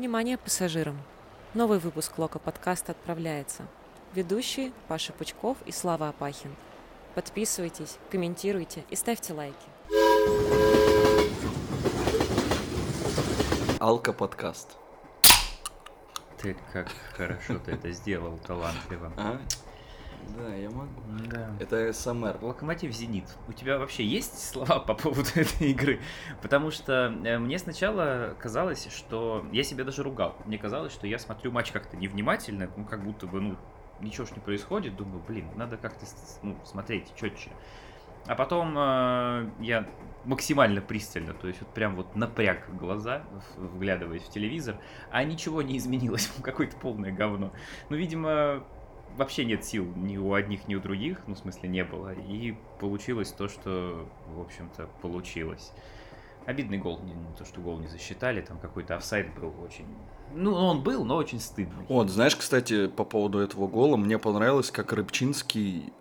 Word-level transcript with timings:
Внимание 0.00 0.38
пассажирам! 0.38 0.98
Новый 1.52 1.78
выпуск 1.78 2.16
Лока 2.16 2.38
подкаста 2.38 2.92
отправляется. 2.92 3.66
Ведущие 4.14 4.72
Паша 4.88 5.12
Пучков 5.12 5.58
и 5.66 5.72
Слава 5.72 6.08
Апахин. 6.08 6.56
Подписывайтесь, 7.14 7.98
комментируйте 8.10 8.82
и 8.88 8.96
ставьте 8.96 9.34
лайки. 9.34 9.54
Алка 13.78 14.14
подкаст. 14.14 14.78
Ты 16.38 16.56
как 16.72 16.88
хорошо 17.14 17.58
ты 17.58 17.72
это 17.72 17.92
сделал, 17.92 18.38
талантливо. 18.38 19.12
А? 19.18 19.38
Да, 20.36 20.54
я 20.54 20.70
могу. 20.70 20.88
Да. 21.30 21.50
Это 21.58 21.92
СМР. 21.92 22.38
Локомотив 22.40 22.92
Зенит. 22.92 23.24
У 23.48 23.52
тебя 23.52 23.78
вообще 23.78 24.04
есть 24.04 24.50
слова 24.50 24.78
по 24.80 24.94
поводу 24.94 25.28
этой 25.34 25.70
игры? 25.70 26.00
Потому 26.42 26.70
что 26.70 27.14
э, 27.24 27.38
мне 27.38 27.58
сначала 27.58 28.34
казалось, 28.38 28.88
что 28.92 29.46
я 29.52 29.62
себя 29.62 29.84
даже 29.84 30.02
ругал. 30.02 30.36
Мне 30.46 30.58
казалось, 30.58 30.92
что 30.92 31.06
я 31.06 31.18
смотрю 31.18 31.52
матч 31.52 31.72
как-то 31.72 31.96
невнимательно, 31.96 32.70
ну 32.76 32.84
как 32.84 33.02
будто 33.02 33.26
бы, 33.26 33.40
ну, 33.40 33.56
ничего 34.00 34.26
ж 34.26 34.32
не 34.32 34.40
происходит. 34.40 34.96
Думаю, 34.96 35.22
блин, 35.26 35.46
надо 35.56 35.76
как-то 35.76 36.06
ну, 36.42 36.56
смотреть 36.64 37.14
четче. 37.16 37.50
А 38.26 38.34
потом 38.34 38.74
э, 38.76 39.50
я 39.60 39.88
максимально 40.24 40.80
пристально, 40.80 41.32
то 41.32 41.48
есть 41.48 41.60
вот 41.60 41.72
прям 41.72 41.96
вот 41.96 42.14
напряг 42.14 42.68
глаза, 42.76 43.22
вглядываясь 43.56 44.22
в 44.22 44.30
телевизор, 44.30 44.76
а 45.10 45.24
ничего 45.24 45.62
не 45.62 45.78
изменилось, 45.78 46.30
какое-то 46.42 46.76
полное 46.76 47.12
говно. 47.12 47.52
Ну, 47.88 47.96
видимо, 47.96 48.64
вообще 49.16 49.44
нет 49.44 49.64
сил 49.64 49.86
ни 49.96 50.16
у 50.16 50.34
одних, 50.34 50.68
ни 50.68 50.74
у 50.74 50.80
других, 50.80 51.22
ну, 51.26 51.34
в 51.34 51.38
смысле, 51.38 51.68
не 51.68 51.84
было, 51.84 52.12
и 52.12 52.54
получилось 52.78 53.32
то, 53.32 53.48
что, 53.48 54.08
в 54.34 54.40
общем-то, 54.40 54.88
получилось. 55.02 55.72
Обидный 56.46 56.78
гол, 56.78 57.00
не, 57.02 57.12
не 57.12 57.36
то, 57.36 57.44
что 57.44 57.60
гол 57.60 57.78
не 57.78 57.86
засчитали, 57.86 58.40
там 58.40 58.58
какой-то 58.58 58.96
офсайд 58.96 59.34
был 59.38 59.52
очень... 59.62 59.86
Ну, 60.34 60.54
он 60.54 60.82
был, 60.82 61.04
но 61.04 61.16
очень 61.16 61.40
стыдный. 61.40 61.84
Вот, 61.88 62.08
знаешь, 62.08 62.36
кстати, 62.36 62.86
по 62.86 63.04
поводу 63.04 63.38
этого 63.38 63.66
гола, 63.66 63.96
мне 63.96 64.18
понравилось, 64.18 64.70
как 64.70 64.92
Рыбчинский 64.92 65.92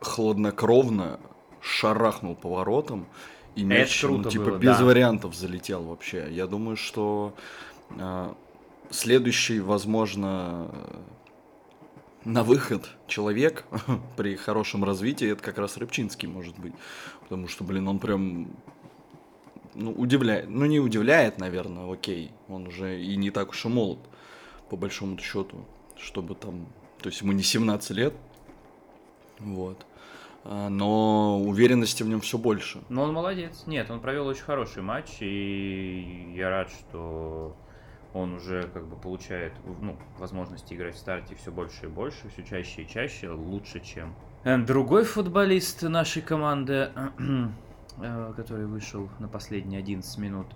хладнокровно 0.00 1.20
шарахнул 1.60 2.34
поворотом, 2.34 3.06
и 3.54 3.64
мяч, 3.64 4.02
ну, 4.04 4.22
типа, 4.24 4.44
было, 4.44 4.58
без 4.58 4.78
да. 4.78 4.84
вариантов 4.84 5.34
залетел 5.34 5.82
вообще. 5.82 6.28
Я 6.30 6.46
думаю, 6.46 6.76
что 6.76 7.34
а, 7.98 8.36
следующий, 8.90 9.60
возможно, 9.60 10.70
на 12.28 12.44
выход 12.44 12.90
человек 13.06 13.64
при 14.16 14.36
хорошем 14.36 14.84
развитии, 14.84 15.32
это 15.32 15.42
как 15.42 15.58
раз 15.58 15.78
Рыбчинский 15.78 16.28
может 16.28 16.58
быть. 16.58 16.74
Потому 17.22 17.48
что, 17.48 17.64
блин, 17.64 17.88
он 17.88 17.98
прям 17.98 18.48
ну, 19.74 19.92
удивляет. 19.92 20.48
Ну, 20.48 20.66
не 20.66 20.78
удивляет, 20.78 21.38
наверное, 21.38 21.90
окей. 21.90 22.32
Он 22.48 22.66
уже 22.66 23.02
и 23.02 23.16
не 23.16 23.30
так 23.30 23.50
уж 23.50 23.64
и 23.64 23.68
молод, 23.68 23.98
по 24.68 24.76
большому 24.76 25.18
счету, 25.18 25.64
чтобы 25.96 26.34
там... 26.34 26.66
То 27.00 27.08
есть 27.08 27.22
ему 27.22 27.32
не 27.32 27.42
17 27.42 27.90
лет, 27.92 28.14
вот. 29.38 29.86
А, 30.44 30.68
Но 30.68 31.40
уверенности 31.40 32.02
в 32.02 32.08
нем 32.08 32.20
все 32.20 32.36
больше. 32.36 32.82
Но 32.90 33.04
он 33.04 33.12
молодец. 33.14 33.62
Нет, 33.66 33.90
он 33.90 34.00
провел 34.00 34.26
очень 34.26 34.42
хороший 34.42 34.82
матч, 34.82 35.08
и 35.20 36.34
я 36.36 36.50
рад, 36.50 36.70
что 36.70 37.56
он 38.18 38.34
уже 38.34 38.64
как 38.74 38.86
бы 38.86 38.96
получает 38.96 39.52
ну, 39.80 39.96
возможности 40.18 40.74
играть 40.74 40.94
в 40.94 40.98
старте 40.98 41.34
все 41.34 41.50
больше 41.50 41.86
и 41.86 41.88
больше, 41.88 42.28
все 42.32 42.42
чаще 42.42 42.82
и 42.82 42.88
чаще, 42.88 43.30
лучше, 43.30 43.80
чем 43.80 44.14
э, 44.44 44.56
другой 44.58 45.04
футболист 45.04 45.82
нашей 45.82 46.22
команды, 46.22 46.90
э, 48.00 48.32
который 48.36 48.66
вышел 48.66 49.08
на 49.18 49.28
последние 49.28 49.78
11 49.80 50.18
минут. 50.18 50.46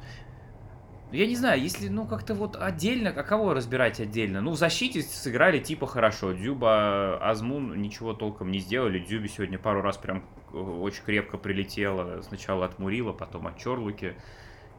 Я 1.12 1.26
не 1.26 1.36
знаю, 1.36 1.60
если, 1.60 1.88
ну, 1.88 2.06
как-то 2.06 2.34
вот 2.34 2.56
отдельно, 2.56 3.10
а 3.10 3.22
кого 3.22 3.52
разбирать 3.52 4.00
отдельно? 4.00 4.40
Ну, 4.40 4.52
в 4.52 4.56
защите 4.56 5.02
сыграли 5.02 5.58
типа 5.58 5.86
хорошо. 5.86 6.32
Дзюба, 6.32 7.18
Азмун 7.18 7.82
ничего 7.82 8.14
толком 8.14 8.50
не 8.50 8.60
сделали. 8.60 8.98
Дзюбе 8.98 9.28
сегодня 9.28 9.58
пару 9.58 9.82
раз 9.82 9.98
прям 9.98 10.24
э, 10.52 10.56
очень 10.56 11.04
крепко 11.04 11.36
прилетело. 11.36 12.22
Сначала 12.22 12.64
от 12.64 12.78
Мурила, 12.78 13.12
потом 13.12 13.46
от 13.46 13.58
Чорлуки. 13.58 14.16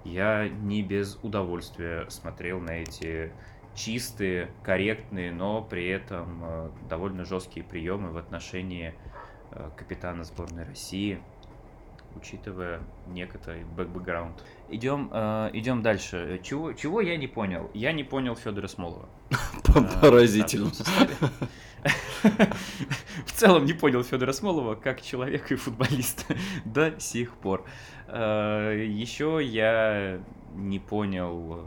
Я 0.04 0.50
не 0.50 0.82
без 0.82 1.18
удовольствия 1.22 2.10
смотрел 2.10 2.60
на 2.60 2.72
эти 2.72 3.32
чистые, 3.76 4.52
корректные, 4.64 5.32
но 5.32 5.62
при 5.62 5.88
этом 5.88 6.44
э, 6.44 6.70
довольно 6.90 7.26
жесткие 7.26 7.66
приемы 7.66 8.12
в 8.12 8.18
отношении 8.18 8.94
э, 9.52 9.70
капитана 9.76 10.24
сборной 10.24 10.64
России, 10.64 11.20
учитывая 12.16 12.82
некоторый 13.08 13.64
бэкграунд. 13.64 14.44
Идем, 14.70 15.10
э, 15.12 15.50
идем 15.54 15.82
дальше. 15.82 16.40
Чего, 16.44 16.74
чего 16.74 17.02
я 17.02 17.18
не 17.18 17.28
понял? 17.28 17.72
Я 17.74 17.94
не 17.94 18.04
понял 18.04 18.36
Федора 18.36 18.68
Смолова. 18.68 19.10
Поразительно. 20.02 20.72
В 23.26 23.32
целом 23.34 23.66
не 23.66 23.74
понял 23.74 24.04
Федора 24.04 24.32
Смолова 24.32 24.76
как 24.76 25.02
человека 25.02 25.54
и 25.54 25.58
футболиста 25.58 26.36
до 26.66 27.00
сих 27.00 27.34
пор. 27.34 27.66
Еще 28.08 29.40
я 29.42 30.20
не 30.56 30.80
понял... 30.80 31.66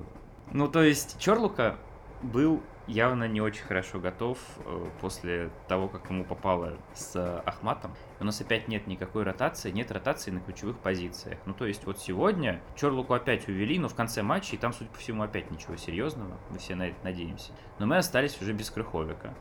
Ну, 0.53 0.69
то 0.69 0.83
есть, 0.83 1.19
Чорлука 1.19 1.77
был 2.23 2.63
явно 2.87 3.27
не 3.27 3.41
очень 3.41 3.65
хорошо 3.65 3.99
готов 3.99 4.39
э, 4.65 4.87
после 5.01 5.51
того, 5.67 5.89
как 5.89 6.09
ему 6.09 6.25
попало 6.25 6.79
с 6.95 7.41
Ахматом. 7.45 7.95
У 8.21 8.25
нас 8.25 8.41
опять 8.41 8.69
нет 8.69 8.87
никакой 8.87 9.25
ротации, 9.25 9.73
нет 9.73 9.91
ротации 9.91 10.31
на 10.31 10.41
ключевых 10.41 10.79
позициях. 10.79 11.39
Ну, 11.47 11.53
то 11.53 11.67
есть, 11.67 11.85
вот 11.85 11.99
сегодня 11.99 12.63
Чорлуку 12.77 13.15
опять 13.15 13.49
увели, 13.49 13.79
но 13.79 13.89
в 13.89 13.95
конце 13.95 14.23
матча, 14.23 14.55
и 14.55 14.59
там, 14.59 14.73
судя 14.73 14.91
по 14.91 14.99
всему, 14.99 15.25
опять 15.25 15.51
ничего 15.51 15.77
серьезного. 15.77 16.39
Мы 16.51 16.59
все 16.59 16.77
на 16.77 16.89
это 16.89 16.97
надеемся. 17.03 17.53
Но 17.81 17.87
мы 17.87 17.97
остались 17.97 18.41
уже 18.41 18.53
без 18.53 18.71
Крыховика. 18.71 19.35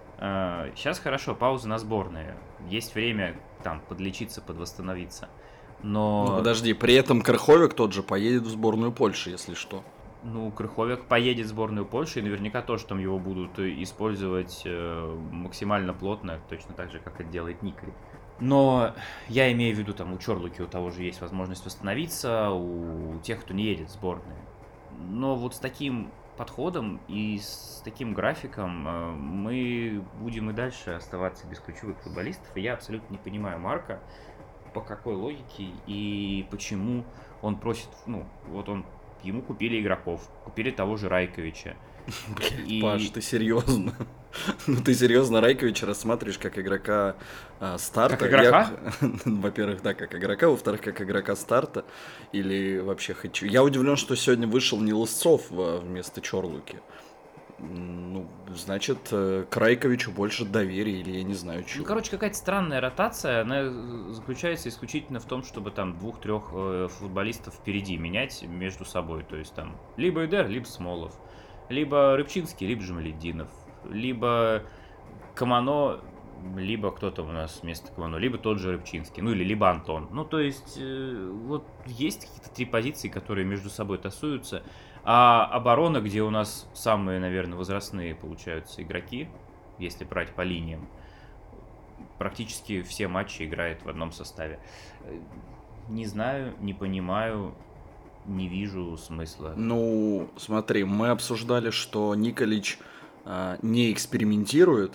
Сейчас 0.76 0.98
хорошо, 1.00 1.36
пауза 1.36 1.70
на 1.70 1.78
сборные. 1.78 2.36
Есть 2.68 2.96
время 2.96 3.36
там 3.64 3.80
подлечиться, 3.82 4.42
подвосстановиться. 4.42 5.30
Но... 5.86 6.26
Ну, 6.28 6.38
подожди, 6.38 6.74
при 6.74 6.96
этом 6.96 7.22
Крыховик 7.22 7.76
тот 7.76 7.94
же 7.94 8.02
поедет 8.02 8.44
в 8.44 8.50
сборную 8.50 8.92
Польши, 8.92 9.30
если 9.30 9.54
что. 9.54 9.84
Ну, 10.24 10.50
Крыховик 10.50 11.06
поедет 11.06 11.46
в 11.46 11.50
сборную 11.50 11.86
Польши, 11.86 12.20
и 12.20 12.24
наверняка 12.24 12.64
тоже 12.64 12.86
там 12.86 12.98
его 12.98 13.20
будут 13.20 13.60
э, 13.60 13.84
использовать 13.84 14.64
э, 14.66 15.18
максимально 15.32 15.94
плотно, 15.94 16.40
точно 16.50 16.74
так 16.74 16.92
же, 16.92 16.98
как 16.98 17.20
это 17.22 17.30
делает 17.30 17.62
Никри. 17.62 17.94
Но 18.40 18.96
я 19.30 19.52
имею 19.52 19.76
в 19.76 19.80
виду, 19.80 19.94
там 19.94 20.12
у 20.12 20.18
Чорлуки 20.18 20.60
у 20.62 20.66
того 20.66 20.90
же 20.90 21.04
есть 21.04 21.22
возможность 21.22 21.64
восстановиться, 21.64 22.50
у 22.50 23.20
тех, 23.20 23.42
кто 23.42 23.54
не 23.54 23.66
едет 23.66 23.90
в 23.90 23.94
сборные. 23.94 24.40
Но 25.08 25.36
вот 25.36 25.54
с 25.54 25.60
таким 25.60 26.10
подходом 26.36 27.00
и 27.08 27.38
с 27.38 27.82
таким 27.86 28.16
графиком 28.16 28.88
э, 28.88 29.12
мы 29.12 30.04
будем 30.20 30.50
и 30.50 30.54
дальше 30.54 30.92
оставаться 30.92 31.46
без 31.46 31.60
ключевых 31.60 32.00
футболистов. 32.00 32.48
И 32.56 32.62
я 32.62 32.74
абсолютно 32.74 33.12
не 33.12 33.20
понимаю 33.20 33.60
Марка, 33.60 34.00
по 34.76 34.82
какой 34.82 35.16
логике 35.16 35.68
и 35.88 36.46
почему 36.52 37.06
он 37.42 37.58
просит, 37.58 37.88
ну, 38.06 38.28
вот 38.50 38.68
он 38.68 38.86
ему 39.24 39.42
купили 39.42 39.80
игроков, 39.82 40.30
купили 40.44 40.70
того 40.70 40.98
же 40.98 41.08
Райковича. 41.08 41.78
Блин, 42.36 42.66
И- 42.68 42.82
Паш, 42.82 43.10
ты 43.10 43.22
серьезно? 43.22 43.94
Ну 44.68 44.82
ты 44.82 44.94
серьезно 44.94 45.40
Райковича 45.40 45.86
рассматриваешь 45.86 46.38
как 46.38 46.60
игрока 46.60 47.16
а, 47.62 47.78
старта? 47.78 48.18
Как 48.18 48.30
игрока? 48.30 48.70
Я- 49.00 49.10
Во-первых, 49.26 49.82
да, 49.82 49.94
как 49.94 50.14
игрока, 50.14 50.50
во-вторых, 50.50 50.82
как 50.82 51.00
игрока 51.02 51.38
старта. 51.38 51.86
Или 52.34 52.80
вообще 52.80 53.14
хочу. 53.14 53.46
Я 53.46 53.64
удивлен, 53.64 53.96
что 53.96 54.14
сегодня 54.16 54.46
вышел 54.46 54.82
не 54.82 54.92
Лысцов 54.92 55.44
а, 55.52 55.80
вместо 55.80 56.20
Чорлуки. 56.20 56.82
Ну, 57.58 58.28
значит, 58.54 59.10
э, 59.12 59.46
к 59.50 59.56
Райковичу 59.56 60.12
больше 60.12 60.44
доверия, 60.44 61.00
или 61.00 61.18
я 61.18 61.24
не 61.24 61.34
знаю, 61.34 61.64
чего. 61.64 61.84
Ну, 61.84 61.88
короче, 61.88 62.12
какая-то 62.12 62.36
странная 62.36 62.82
ротация, 62.82 63.42
она 63.42 64.14
заключается 64.14 64.68
исключительно 64.68 65.22
в 65.22 65.26
том, 65.26 65.44
чтобы 65.44 65.72
там 65.72 65.98
двух-трех 65.98 66.50
э, 66.54 66.88
футболистов 66.90 67.54
впереди 67.54 67.98
менять 67.98 68.44
между 68.44 68.84
собой. 68.84 69.24
То 69.24 69.38
есть 69.38 69.54
там 69.56 69.78
либо 69.96 70.26
Эдер, 70.26 70.50
либо 70.50 70.66
Смолов, 70.66 71.18
либо 71.70 72.18
Рыбчинский, 72.18 72.68
либо 72.68 72.82
Жамаледдинов, 72.82 73.50
либо 73.90 74.64
Камано, 75.34 76.02
либо 76.58 76.92
кто-то 76.92 77.24
у 77.24 77.32
нас 77.32 77.60
вместо 77.62 77.92
Камано, 77.92 78.18
либо 78.18 78.38
тот 78.38 78.60
же 78.60 78.74
Рыбчинский, 78.74 79.22
ну 79.24 79.32
или 79.32 79.46
либо 79.46 79.70
Антон. 79.70 80.10
Ну, 80.12 80.26
то 80.26 80.40
есть, 80.40 80.78
э, 80.78 81.32
вот 81.46 81.66
есть 81.86 82.26
какие-то 82.26 82.54
три 82.54 82.66
позиции, 82.66 83.08
которые 83.08 83.46
между 83.46 83.70
собой 83.70 83.98
тасуются, 83.98 84.62
а 85.06 85.46
оборона, 85.46 86.02
где 86.02 86.24
у 86.24 86.32
нас 86.32 86.68
самые, 86.74 87.20
наверное, 87.20 87.58
возрастные 87.58 88.16
получаются 88.16 88.82
игроки, 88.82 89.30
если 89.78 90.04
брать 90.04 90.34
по 90.34 90.42
линиям, 90.42 90.88
практически 92.18 92.82
все 92.82 93.08
матчи 93.08 93.44
играет 93.44 93.84
в 93.84 93.90
одном 93.90 94.12
составе. 94.12 94.60
Э, 95.04 95.18
Не 95.90 96.08
знаю, 96.08 96.56
не 96.60 96.74
понимаю, 96.74 97.54
не 98.26 98.48
вижу 98.48 98.98
смысла. 98.98 99.54
Ну, 99.56 100.28
смотри, 100.38 100.84
мы 100.84 101.10
обсуждали, 101.10 101.70
что 101.70 102.16
Николич 102.16 102.80
а, 103.24 103.58
не 103.62 103.92
экспериментирует, 103.92 104.94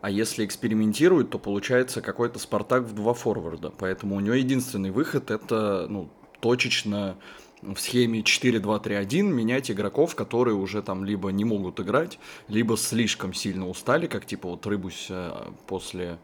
а 0.00 0.10
если 0.10 0.44
экспериментирует, 0.46 1.28
то 1.30 1.38
получается 1.38 2.00
какой-то 2.00 2.38
Спартак 2.38 2.84
в 2.84 2.94
два 2.94 3.12
форварда. 3.12 3.70
Поэтому 3.78 4.16
у 4.16 4.20
него 4.20 4.34
единственный 4.34 4.90
выход 4.90 5.30
это, 5.30 5.86
ну, 5.88 6.08
точечно 6.40 7.16
в 7.62 7.76
схеме 7.78 8.20
4-2-3-1 8.20 9.22
менять 9.22 9.70
игроков, 9.70 10.14
которые 10.14 10.56
уже 10.56 10.82
там 10.82 11.04
либо 11.04 11.30
не 11.30 11.44
могут 11.44 11.80
играть, 11.80 12.18
либо 12.48 12.76
слишком 12.76 13.32
сильно 13.32 13.68
устали, 13.68 14.06
как 14.06 14.26
типа 14.26 14.50
вот 14.50 14.66
Рыбусь 14.66 15.06
э, 15.08 15.32
после 15.66 16.18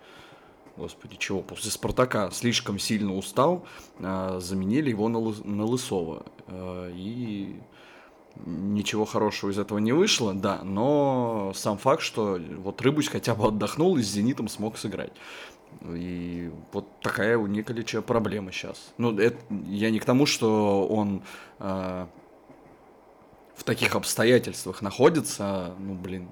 господи, 0.77 1.17
чего, 1.19 1.43
после 1.43 1.71
Спартака 1.71 2.31
слишком 2.31 2.79
сильно 2.79 3.15
устал, 3.15 3.67
э, 3.99 4.39
заменили 4.41 4.91
его 4.91 5.09
на, 5.09 5.19
на 5.19 5.65
Лысова. 5.65 6.27
Э, 6.47 6.93
и 6.95 7.61
ничего 8.47 9.05
хорошего 9.05 9.51
из 9.51 9.59
этого 9.59 9.79
не 9.79 9.93
вышло, 9.93 10.33
да, 10.33 10.61
но 10.63 11.53
сам 11.55 11.79
факт, 11.79 12.03
что 12.03 12.39
вот 12.59 12.81
Рыбусь 12.83 13.09
хотя 13.09 13.35
бы 13.35 13.49
отдохнул 13.49 13.97
и 13.97 14.03
с 14.03 14.07
Зенитом 14.07 14.49
смог 14.49 14.79
сыграть. 14.79 15.13
И 15.95 16.51
вот 16.73 16.87
такая 17.01 17.39
у 17.39 17.47
Николича 17.47 18.03
проблема 18.03 18.53
сейчас. 18.53 18.93
Ну, 18.99 19.17
это 19.19 19.39
я 19.67 19.91
не 19.91 19.99
к 19.99 20.05
тому, 20.05 20.27
что 20.27 20.87
он 20.87 21.23
э, 21.61 22.07
в 23.55 23.65
таких 23.65 23.95
обстоятельствах 23.95 24.83
находится, 24.83 25.75
ну, 25.79 25.95
блин, 25.95 26.29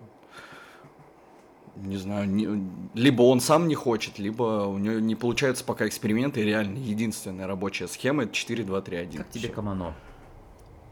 не 1.77 1.97
знаю, 1.97 2.29
не, 2.29 2.49
либо 2.95 3.23
он 3.23 3.41
сам 3.41 3.69
не 3.69 3.75
хочет, 3.75 4.19
либо 4.19 4.67
у 4.67 4.79
него 4.79 4.99
не 4.99 5.15
получаются 5.15 5.65
пока 5.65 5.87
эксперименты, 5.87 6.41
и 6.41 6.45
реально 6.45 6.79
единственная 6.79 7.47
рабочая 7.47 7.89
схема 7.89 8.25
это 8.25 8.33
4-2-3-1. 8.33 9.17
Как 9.19 9.31
тебе 9.31 9.49
Камано? 9.49 9.95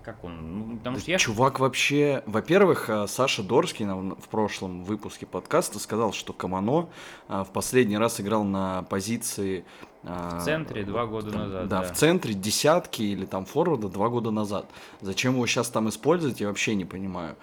Как 0.04 0.22
он? 0.22 0.68
Ну, 0.68 0.76
потому 0.76 0.98
что 0.98 1.10
я... 1.10 1.18
Чувак 1.18 1.60
вообще... 1.60 2.22
Во-первых, 2.26 2.90
э, 2.90 3.06
Саша 3.08 3.42
Дорский 3.42 3.86
в 3.86 4.28
прошлом 4.28 4.84
выпуске 4.84 5.24
подкаста 5.24 5.78
сказал, 5.78 6.12
что 6.12 6.34
Камано 6.34 6.90
э, 7.28 7.42
в 7.42 7.50
последний 7.52 7.96
раз 7.96 8.20
играл 8.20 8.44
на 8.44 8.82
позиции... 8.82 9.64
Э, 10.02 10.40
в 10.40 10.44
центре 10.44 10.84
два 10.84 11.06
года 11.06 11.30
там, 11.30 11.40
назад. 11.40 11.68
Да, 11.68 11.80
да, 11.80 11.88
в 11.88 11.96
центре 11.96 12.34
десятки 12.34 13.00
или 13.00 13.24
там 13.24 13.46
форварда 13.46 13.88
два 13.88 14.10
года 14.10 14.30
назад. 14.30 14.66
Зачем 15.00 15.34
его 15.34 15.46
сейчас 15.46 15.70
там 15.70 15.88
использовать, 15.88 16.38
я 16.38 16.48
вообще 16.48 16.74
не 16.74 16.84
понимаю. 16.84 17.36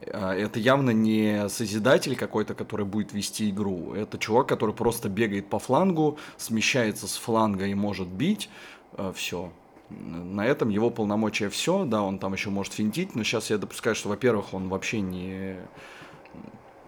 Это 0.00 0.58
явно 0.58 0.90
не 0.90 1.50
созидатель 1.50 2.16
какой-то, 2.16 2.54
который 2.54 2.86
будет 2.86 3.12
вести 3.12 3.50
игру. 3.50 3.92
Это 3.92 4.16
чувак, 4.18 4.46
который 4.46 4.74
просто 4.74 5.10
бегает 5.10 5.50
по 5.50 5.58
флангу, 5.58 6.18
смещается 6.38 7.08
с 7.08 7.16
фланга 7.16 7.66
и 7.66 7.74
может 7.74 8.08
бить. 8.08 8.48
Все 9.14 9.50
на 9.90 10.46
этом 10.46 10.68
его 10.68 10.90
полномочия 10.90 11.48
все, 11.48 11.84
да, 11.84 12.02
он 12.02 12.18
там 12.18 12.32
еще 12.32 12.50
может 12.50 12.72
финтить, 12.72 13.14
но 13.14 13.22
сейчас 13.22 13.50
я 13.50 13.58
допускаю, 13.58 13.94
что, 13.94 14.08
во-первых, 14.08 14.52
он 14.52 14.68
вообще 14.68 15.00
не, 15.00 15.56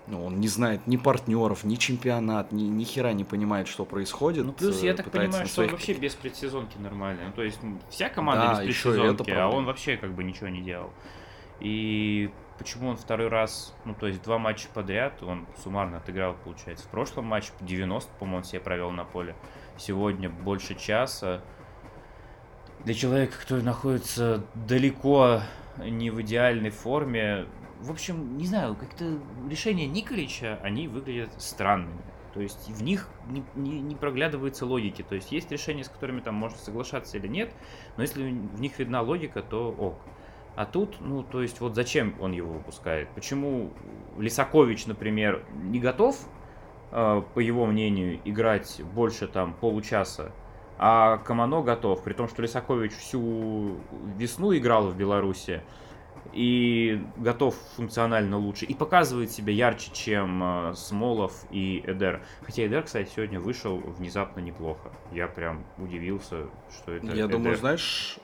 ну, 0.09 0.25
он 0.25 0.41
не 0.41 0.49
знает 0.49 0.87
ни 0.87 0.97
партнеров, 0.97 1.65
ни 1.65 1.77
чемпионат, 1.77 2.50
ни, 2.50 2.62
ни 2.62 2.85
хера 2.85 3.12
не 3.12 3.25
понимает, 3.25 3.69
что 3.69 3.85
происходит. 3.85 4.45
Ну, 4.45 4.53
плюс 4.53 4.83
я 4.83 4.95
так 4.95 5.11
понимаю, 5.11 5.47
что 5.47 5.62
он 5.62 5.69
вообще 5.69 5.95
без 5.95 6.15
предсезонки 6.15 6.79
нормальный. 6.79 7.27
Ну, 7.27 7.33
то 7.33 7.43
есть 7.43 7.59
вся 7.91 8.09
команда 8.09 8.55
да, 8.56 8.65
без 8.65 8.75
предсезонки, 8.75 9.31
а 9.31 9.49
он 9.49 9.65
вообще 9.65 9.97
как 9.97 10.12
бы 10.15 10.25
ничего 10.25 10.49
не 10.49 10.62
делал. 10.62 10.91
И 11.61 12.31
почему 12.59 12.89
он 12.89 12.97
второй 12.97 13.29
раз, 13.29 13.75
ну, 13.85 13.95
то 13.95 14.06
есть 14.06 14.23
два 14.23 14.39
матча 14.39 14.69
подряд, 14.73 15.23
он 15.23 15.47
суммарно 15.62 15.99
отыграл, 15.99 16.37
получается. 16.45 16.87
В 16.87 16.89
прошлом 16.89 17.27
матче 17.27 17.50
90, 17.61 18.11
по-моему, 18.19 18.39
он 18.39 18.45
себе 18.45 18.61
провел 18.61 18.91
на 18.91 19.05
поле. 19.05 19.35
Сегодня 19.77 20.31
больше 20.31 20.75
часа 20.75 21.43
для 22.84 22.94
человека, 22.94 23.34
который 23.40 23.64
находится 23.64 24.44
далеко 24.54 25.42
не 25.78 26.10
в 26.10 26.20
идеальной 26.22 26.70
форме, 26.70 27.46
в 27.80 27.90
общем, 27.90 28.36
не 28.36 28.46
знаю, 28.46 28.75
как-то 28.75 29.19
решения 29.48 29.86
Николича, 29.86 30.58
они 30.62 30.88
выглядят 30.88 31.30
странными. 31.40 32.02
То 32.34 32.40
есть 32.40 32.69
в 32.69 32.82
них 32.82 33.08
не, 33.28 33.42
не, 33.54 33.80
не 33.80 33.94
проглядывается 33.94 34.66
логики. 34.66 35.02
То 35.02 35.14
есть 35.14 35.32
есть 35.32 35.50
решения, 35.50 35.84
с 35.84 35.88
которыми 35.88 36.20
там 36.20 36.34
можно 36.34 36.58
соглашаться 36.58 37.16
или 37.16 37.26
нет, 37.26 37.52
но 37.96 38.02
если 38.02 38.22
в 38.22 38.60
них 38.60 38.78
видна 38.78 39.02
логика, 39.02 39.42
то 39.42 39.70
ок. 39.70 39.98
А 40.54 40.66
тут, 40.66 40.96
ну, 41.00 41.22
то 41.22 41.40
есть 41.40 41.60
вот 41.60 41.75
зачем 41.76 42.14
он 42.20 42.32
его 42.32 42.52
выпускает? 42.52 43.08
Почему 43.14 43.72
Лисакович, 44.19 44.86
например, 44.86 45.44
не 45.54 45.78
готов, 45.78 46.19
э, 46.90 47.22
по 47.34 47.38
его 47.38 47.64
мнению, 47.64 48.20
играть 48.25 48.82
больше 48.92 49.28
там 49.28 49.54
получаса 49.54 50.32
а 50.78 51.19
Камано 51.19 51.62
готов, 51.62 52.02
при 52.02 52.12
том, 52.12 52.28
что 52.28 52.42
Лисакович 52.42 52.92
всю 52.92 53.78
весну 54.16 54.56
играл 54.56 54.88
в 54.88 54.96
Беларуси 54.96 55.62
и 56.32 57.02
готов 57.16 57.56
функционально 57.76 58.38
лучше, 58.38 58.64
и 58.66 58.75
показывает 58.75 59.30
себя 59.30 59.52
ярче, 59.52 59.90
чем 59.92 60.42
э, 60.42 60.75
Смолов 60.75 61.44
и 61.50 61.82
Эдер. 61.86 62.22
Хотя 62.42 62.66
Эдер, 62.66 62.82
кстати, 62.82 63.10
сегодня 63.14 63.40
вышел 63.40 63.78
внезапно 63.78 64.40
неплохо. 64.40 64.92
Я 65.12 65.26
прям 65.26 65.64
удивился, 65.78 66.46
что 66.70 66.92
это 66.92 67.06
Я 67.06 67.26
Эдер. 67.26 67.28
думаю, 67.28 67.56
знаешь, 67.56 68.19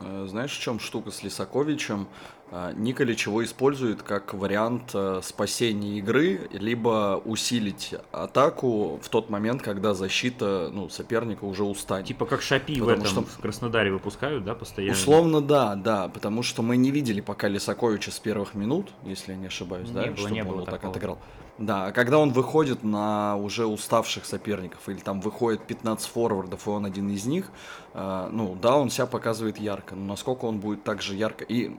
э, 0.00 0.26
знаешь, 0.28 0.56
в 0.56 0.60
чем 0.60 0.80
штука 0.80 1.10
с 1.10 1.22
Лисаковичем? 1.22 2.08
А, 2.54 2.70
Николич 2.74 3.26
его 3.26 3.42
использует 3.42 4.02
как 4.02 4.34
вариант 4.34 4.90
э, 4.92 5.20
спасения 5.22 5.98
игры, 5.98 6.50
либо 6.52 7.18
усилить 7.24 7.94
атаку 8.12 9.00
в 9.02 9.08
тот 9.08 9.30
момент, 9.30 9.62
когда 9.62 9.94
защита 9.94 10.68
ну, 10.70 10.90
соперника 10.90 11.44
уже 11.44 11.64
устанет. 11.64 12.08
Типа 12.08 12.26
как 12.26 12.42
Шапи 12.42 12.74
потому 12.74 12.90
в 12.90 12.90
этом 12.90 13.06
что... 13.06 13.22
в 13.22 13.38
Краснодаре 13.38 13.90
выпускают, 13.90 14.44
да, 14.44 14.54
постоянно? 14.54 14.92
Условно, 14.92 15.40
да, 15.40 15.76
да, 15.76 16.08
потому 16.08 16.42
что 16.42 16.60
мы 16.60 16.76
не 16.76 16.90
видели 16.90 17.22
пока 17.22 17.48
Лисаковича 17.48 18.10
с 18.10 18.18
первых 18.18 18.54
минут, 18.54 18.90
если 19.02 19.32
я 19.32 19.38
не 19.38 19.46
ошибаюсь, 19.46 19.88
не 19.88 19.94
да, 19.94 20.02
было, 20.02 20.16
чтобы 20.18 20.34
не 20.34 20.44
было 20.44 20.58
он 20.58 20.64
такого. 20.66 20.78
так 20.78 20.90
отыграл. 20.90 21.18
Да, 21.58 21.86
а 21.86 21.92
когда 21.92 22.18
он 22.18 22.32
выходит 22.32 22.82
на 22.82 23.36
уже 23.36 23.66
уставших 23.66 24.24
соперников, 24.24 24.88
или 24.88 24.98
там 24.98 25.20
выходит 25.20 25.62
15 25.66 26.06
форвардов, 26.08 26.66
и 26.66 26.70
он 26.70 26.86
один 26.86 27.10
из 27.10 27.26
них, 27.26 27.50
э, 27.92 28.28
ну 28.32 28.56
да, 28.60 28.76
он 28.76 28.88
себя 28.88 29.06
показывает 29.06 29.58
ярко, 29.58 29.94
но 29.94 30.06
насколько 30.06 30.46
он 30.46 30.60
будет 30.60 30.82
так 30.82 31.02
же 31.02 31.14
ярко, 31.14 31.44
и 31.44 31.70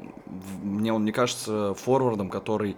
мне 0.62 0.94
он 0.94 1.06
не 1.06 1.12
кажется 1.12 1.74
форвардом, 1.74 2.30
который 2.30 2.78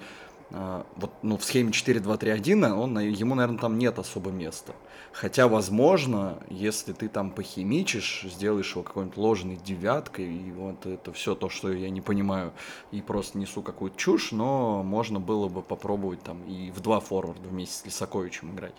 э, 0.51 0.83
вот, 0.95 1.11
ну, 1.21 1.37
в 1.37 1.43
схеме 1.43 1.71
4-2-3-1, 1.71 2.71
он, 2.71 2.97
ему, 2.99 3.35
наверное, 3.35 3.59
там 3.59 3.77
нет 3.77 3.99
особо 3.99 4.31
места. 4.31 4.73
Хотя, 5.15 5.47
возможно, 5.47 6.39
если 6.49 6.91
ты 6.91 7.07
там 7.07 7.31
похимичишь, 7.31 8.25
сделаешь 8.29 8.71
его 8.71 8.83
какой-нибудь 8.83 9.15
ложной 9.15 9.55
девяткой, 9.55 10.25
и 10.25 10.51
вот 10.51 10.85
это 10.85 11.13
все 11.13 11.35
то, 11.35 11.47
что 11.47 11.71
я 11.71 11.89
не 11.89 12.01
понимаю, 12.01 12.51
и 12.91 13.01
просто 13.01 13.37
несу 13.37 13.61
какую-то 13.61 13.97
чушь, 13.97 14.33
но 14.33 14.83
можно 14.83 15.21
было 15.21 15.47
бы 15.47 15.61
попробовать 15.61 16.21
там 16.21 16.43
и 16.43 16.69
в 16.71 16.81
два 16.81 16.99
форварда 16.99 17.47
вместе 17.47 17.83
с 17.83 17.85
Лисаковичем 17.85 18.53
играть. 18.53 18.73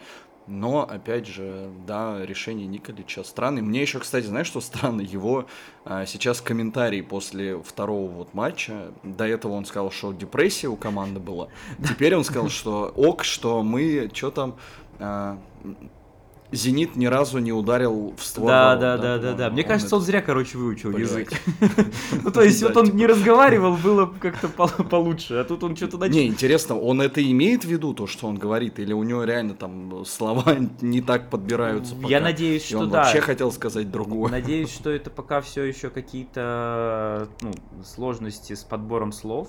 Но, 0.46 0.82
опять 0.82 1.26
же, 1.26 1.70
да, 1.86 2.18
решение 2.26 2.66
Николича 2.66 3.24
странное. 3.24 3.62
Мне 3.62 3.80
еще, 3.80 3.98
кстати, 3.98 4.26
знаешь, 4.26 4.46
что 4.46 4.60
странно? 4.60 5.00
Его 5.00 5.46
а, 5.86 6.04
сейчас 6.04 6.42
комментарий 6.42 7.02
после 7.02 7.58
второго 7.62 8.10
вот 8.10 8.34
матча, 8.34 8.92
до 9.02 9.26
этого 9.26 9.54
он 9.54 9.64
сказал, 9.64 9.90
что 9.90 10.12
депрессия 10.12 10.68
у 10.68 10.76
команды 10.76 11.18
была. 11.18 11.48
Теперь 11.88 12.14
он 12.14 12.24
сказал, 12.24 12.50
что 12.50 12.92
ок, 12.94 13.24
что 13.24 13.62
мы, 13.62 14.10
что 14.12 14.30
там, 14.30 14.56
а, 14.98 15.38
Зенит 16.52 16.96
ни 16.96 17.06
разу 17.06 17.38
не 17.38 17.52
ударил 17.52 18.14
в 18.16 18.22
створ. 18.22 18.48
Да, 18.48 18.76
да, 18.76 18.96
да, 18.96 19.18
да, 19.18 19.32
да. 19.32 19.50
Мне 19.50 19.64
кажется, 19.64 19.96
он 19.96 20.02
зря, 20.02 20.22
короче, 20.22 20.58
выучил 20.58 20.96
язык. 20.96 21.32
Ну, 22.22 22.30
то 22.30 22.42
есть, 22.42 22.62
вот 22.62 22.76
он 22.76 22.96
не 22.96 23.06
разговаривал, 23.06 23.76
было 23.76 24.06
как-то 24.06 24.48
получше, 24.48 25.34
а 25.34 25.44
тут 25.44 25.62
он 25.64 25.76
что-то 25.76 25.98
начал. 25.98 26.14
Не, 26.14 26.26
интересно, 26.26 26.78
он 26.78 27.00
это 27.00 27.22
имеет 27.22 27.64
в 27.64 27.68
виду, 27.68 27.94
то, 27.94 28.06
что 28.06 28.26
он 28.26 28.36
говорит, 28.36 28.78
или 28.78 28.92
у 28.92 29.02
него 29.02 29.24
реально 29.24 29.54
там 29.54 30.04
слова 30.04 30.56
не 30.80 31.00
так 31.00 31.30
подбираются 31.30 31.94
Я 32.08 32.20
надеюсь, 32.20 32.64
что 32.64 32.78
он 32.78 32.90
вообще 32.90 33.20
хотел 33.20 33.52
сказать 33.52 33.90
другое. 33.90 34.30
Надеюсь, 34.30 34.72
что 34.72 34.90
это 34.90 35.10
пока 35.10 35.40
все 35.40 35.64
еще 35.64 35.90
какие-то 35.90 37.28
ну, 37.40 37.52
сложности 37.84 38.54
с 38.54 38.64
подбором 38.64 39.12
слов, 39.12 39.48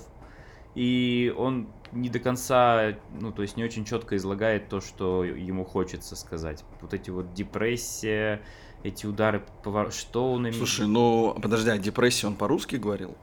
и 0.78 1.34
он 1.36 1.66
не 1.90 2.08
до 2.08 2.20
конца, 2.20 2.94
ну, 3.20 3.32
то 3.32 3.42
есть 3.42 3.56
не 3.56 3.64
очень 3.64 3.84
четко 3.84 4.16
излагает 4.16 4.68
то, 4.68 4.80
что 4.80 5.24
ему 5.24 5.64
хочется 5.64 6.14
сказать. 6.14 6.64
Вот 6.80 6.94
эти 6.94 7.10
вот 7.10 7.34
депрессия, 7.34 8.42
эти 8.84 9.04
удары, 9.04 9.42
повор... 9.64 9.90
что 9.90 10.32
он 10.32 10.42
имеет... 10.42 10.54
Слушай, 10.54 10.86
ну, 10.86 11.36
подожди, 11.42 11.70
а 11.70 11.78
депрессия 11.78 12.28
он 12.28 12.36
по-русски 12.36 12.76
говорил? 12.76 13.16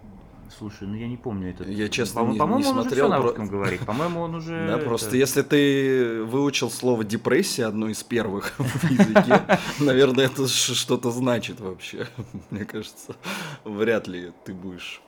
Слушай, 0.57 0.89
ну 0.89 0.95
я 0.95 1.07
не 1.07 1.15
помню 1.15 1.51
это. 1.51 1.63
Я 1.63 1.87
честно 1.87 2.25
по- 2.25 2.27
не, 2.27 2.37
по-моему, 2.37 2.61
не 2.61 2.67
он 2.67 2.81
смотрел. 2.81 3.05
Уже 3.05 3.15
на 3.15 3.21
русском 3.21 3.47
про... 3.47 3.55
говорит. 3.55 3.85
По-моему, 3.85 4.19
он 4.19 4.35
уже. 4.35 4.67
Да, 4.67 4.77
просто 4.77 5.15
если 5.15 5.41
ты 5.41 6.23
выучил 6.23 6.69
слово 6.69 7.05
депрессия, 7.05 7.67
одно 7.67 7.87
из 7.87 8.03
первых 8.03 8.53
в 8.57 8.91
языке, 8.91 9.41
наверное, 9.79 10.25
это 10.25 10.45
что-то 10.47 11.11
значит 11.11 11.61
вообще. 11.61 12.07
Мне 12.49 12.65
кажется, 12.65 13.15
вряд 13.63 14.07
ли 14.07 14.33
ты 14.43 14.53
будешь 14.53 15.01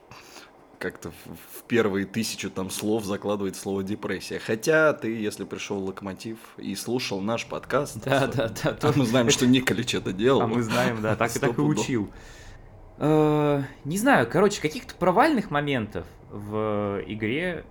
как-то 0.78 1.10
в 1.10 1.62
первые 1.66 2.06
тысячу 2.06 2.50
там 2.50 2.70
слов 2.70 3.04
закладывает 3.04 3.56
слово 3.56 3.82
депрессия. 3.82 4.38
Хотя 4.38 4.92
ты, 4.92 5.16
если 5.16 5.44
пришел 5.44 5.80
в 5.80 5.84
Локомотив 5.84 6.38
и 6.56 6.74
слушал 6.74 7.20
наш 7.20 7.46
подкаст, 7.46 8.02
да, 8.04 8.26
то, 8.28 8.36
да, 8.36 8.54
да, 8.62 8.72
то 8.72 8.92
мы 8.96 9.04
знаем, 9.04 9.30
что 9.30 9.46
Николич 9.46 9.94
это 9.94 10.12
делал. 10.12 10.42
А 10.42 10.46
мы 10.46 10.62
знаем, 10.62 11.02
да, 11.02 11.16
так 11.16 11.34
и 11.34 11.38
так 11.38 11.58
и 11.58 11.60
учил. 11.60 12.10
Э, 12.98 13.62
не 13.84 13.98
знаю, 13.98 14.28
короче, 14.30 14.60
каких-то 14.60 14.94
провальных 14.94 15.50
моментов 15.50 16.06
в 16.30 17.02
игре 17.06 17.64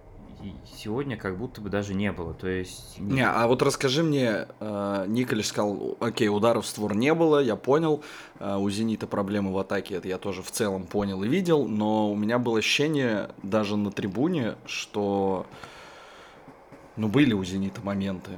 сегодня 0.66 1.18
как 1.18 1.38
будто 1.38 1.62
бы 1.62 1.70
даже 1.70 1.94
не 1.94 2.12
было. 2.12 2.34
То 2.34 2.48
есть... 2.48 3.00
Не, 3.00 3.28
а 3.28 3.48
вот 3.48 3.62
расскажи 3.62 4.04
мне, 4.04 4.48
э, 4.60 5.06
Николич 5.08 5.48
сказал, 5.48 5.98
окей, 6.00 6.30
ударов 6.30 6.66
в 6.66 6.68
створ 6.68 6.96
не 6.96 7.14
было, 7.14 7.42
я 7.42 7.56
понял, 7.56 8.04
э, 8.40 8.56
у 8.56 8.70
Зенита 8.70 9.08
проблемы 9.08 9.54
в 9.54 9.58
атаке, 9.58 9.96
это 9.96 10.08
я 10.08 10.18
тоже 10.18 10.44
в 10.44 10.52
целом 10.52 10.86
понял 10.86 11.24
и 11.24 11.28
видел, 11.28 11.68
но 11.68 12.12
у 12.12 12.16
меня 12.16 12.40
было 12.40 12.60
ощущение 12.60 13.30
даже 13.44 13.78
на 13.78 13.92
трибуне, 13.92 14.56
что, 14.66 15.46
ну, 16.96 17.08
были 17.08 17.34
у 17.34 17.44
Зенита 17.44 17.82
моменты, 17.82 18.32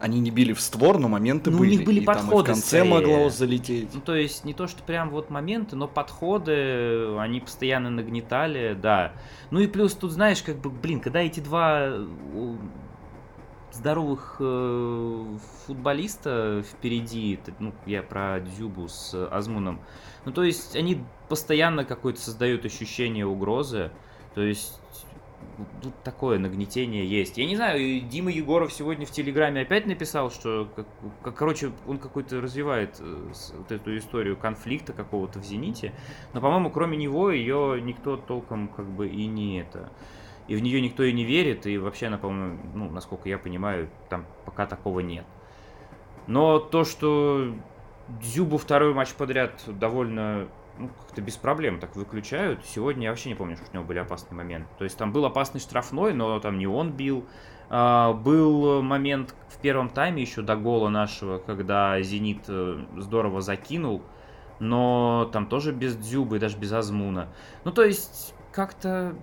они 0.00 0.20
не 0.20 0.30
били 0.30 0.52
в 0.52 0.60
створ, 0.60 0.98
но 0.98 1.08
моменты 1.08 1.50
ну, 1.50 1.58
были. 1.58 1.74
У 1.74 1.78
них 1.78 1.86
были 1.86 2.00
и 2.00 2.04
подходы. 2.04 2.28
Там 2.28 2.38
и 2.38 2.42
в 2.42 2.46
конце 2.46 2.66
скорее. 2.66 2.90
могло 2.90 3.30
залететь. 3.30 3.94
Ну, 3.94 4.00
то 4.00 4.14
есть, 4.14 4.44
не 4.44 4.54
то, 4.54 4.66
что 4.66 4.82
прям 4.82 5.10
вот 5.10 5.30
моменты, 5.30 5.76
но 5.76 5.88
подходы, 5.88 7.16
они 7.18 7.40
постоянно 7.40 7.90
нагнетали, 7.90 8.76
да. 8.80 9.12
Ну 9.50 9.60
и 9.60 9.66
плюс 9.66 9.94
тут, 9.94 10.12
знаешь, 10.12 10.42
как 10.42 10.58
бы, 10.58 10.70
блин, 10.70 11.00
когда 11.00 11.20
эти 11.20 11.40
два 11.40 11.86
э, 11.86 12.06
здоровых 13.72 14.36
э, 14.40 15.36
футболиста 15.66 16.62
впереди, 16.70 17.38
ну, 17.58 17.72
я 17.86 18.02
про 18.02 18.40
Дзюбу 18.40 18.88
с 18.88 19.14
Азмуном, 19.28 19.80
ну, 20.24 20.32
то 20.32 20.42
есть, 20.42 20.76
они 20.76 21.04
постоянно 21.28 21.84
какое-то 21.84 22.20
создают 22.20 22.64
ощущение 22.64 23.26
угрозы, 23.26 23.90
то 24.34 24.42
есть, 24.42 24.80
тут 25.82 25.94
такое 26.02 26.38
нагнетение 26.38 27.06
есть. 27.06 27.38
Я 27.38 27.46
не 27.46 27.56
знаю, 27.56 28.00
Дима 28.02 28.30
Егоров 28.30 28.72
сегодня 28.72 29.06
в 29.06 29.10
Телеграме 29.10 29.62
опять 29.62 29.86
написал, 29.86 30.30
что, 30.30 30.68
как, 31.22 31.36
короче, 31.36 31.72
он 31.86 31.98
какой-то 31.98 32.40
развивает 32.40 32.96
э, 33.00 33.32
вот 33.56 33.72
эту 33.72 33.96
историю 33.96 34.36
конфликта 34.36 34.92
какого-то 34.92 35.38
в 35.38 35.44
«Зените», 35.44 35.92
но, 36.32 36.40
по-моему, 36.40 36.70
кроме 36.70 36.96
него 36.96 37.30
ее 37.30 37.80
никто 37.80 38.16
толком 38.16 38.68
как 38.68 38.86
бы 38.86 39.08
и 39.08 39.26
не 39.26 39.60
это... 39.60 39.90
И 40.46 40.56
в 40.56 40.60
нее 40.60 40.82
никто 40.82 41.02
и 41.02 41.12
не 41.14 41.24
верит, 41.24 41.66
и 41.66 41.78
вообще 41.78 42.08
она, 42.08 42.18
по-моему, 42.18 42.58
ну, 42.74 42.90
насколько 42.90 43.30
я 43.30 43.38
понимаю, 43.38 43.88
там 44.10 44.26
пока 44.44 44.66
такого 44.66 45.00
нет. 45.00 45.24
Но 46.26 46.58
то, 46.58 46.84
что 46.84 47.54
Дзюбу 48.20 48.58
второй 48.58 48.92
матч 48.92 49.14
подряд 49.14 49.62
довольно 49.66 50.48
ну, 50.78 50.88
как-то 50.88 51.20
без 51.20 51.36
проблем 51.36 51.80
так 51.80 51.96
выключают. 51.96 52.64
Сегодня 52.64 53.04
я 53.04 53.10
вообще 53.10 53.28
не 53.28 53.34
помню, 53.34 53.56
что 53.56 53.66
у 53.70 53.74
него 53.74 53.84
были 53.84 53.98
опасные 53.98 54.36
моменты. 54.36 54.68
То 54.78 54.84
есть 54.84 54.96
там 54.96 55.12
был 55.12 55.24
опасный 55.24 55.60
штрафной, 55.60 56.14
но 56.14 56.40
там 56.40 56.58
не 56.58 56.66
он 56.66 56.92
бил. 56.92 57.26
А, 57.70 58.12
был 58.12 58.82
момент 58.82 59.34
в 59.48 59.58
первом 59.60 59.88
тайме 59.88 60.22
еще 60.22 60.42
до 60.42 60.56
гола 60.56 60.88
нашего, 60.88 61.38
когда 61.38 62.00
Зенит 62.02 62.44
э, 62.48 62.84
здорово 62.96 63.40
закинул, 63.40 64.02
но 64.58 65.28
там 65.32 65.46
тоже 65.46 65.72
без 65.72 65.96
Дзюбы 65.96 66.38
даже 66.38 66.58
без 66.58 66.72
Азмуна. 66.72 67.28
Ну, 67.64 67.72
то 67.72 67.84
есть 67.84 68.34
как-то 68.52 69.16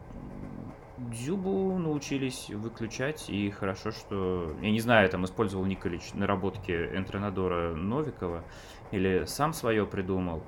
Дзюбу 0.97 1.77
научились 1.77 2.49
выключать, 2.49 3.29
и 3.29 3.49
хорошо, 3.49 3.91
что... 3.91 4.55
Я 4.61 4.71
не 4.71 4.79
знаю, 4.79 5.09
там 5.09 5.25
использовал 5.25 5.65
Николич 5.65 6.13
наработки 6.13 6.71
Энтренадора 6.71 7.73
Новикова, 7.73 8.43
или 8.91 9.25
сам 9.25 9.53
свое 9.53 9.85
придумал, 9.85 10.43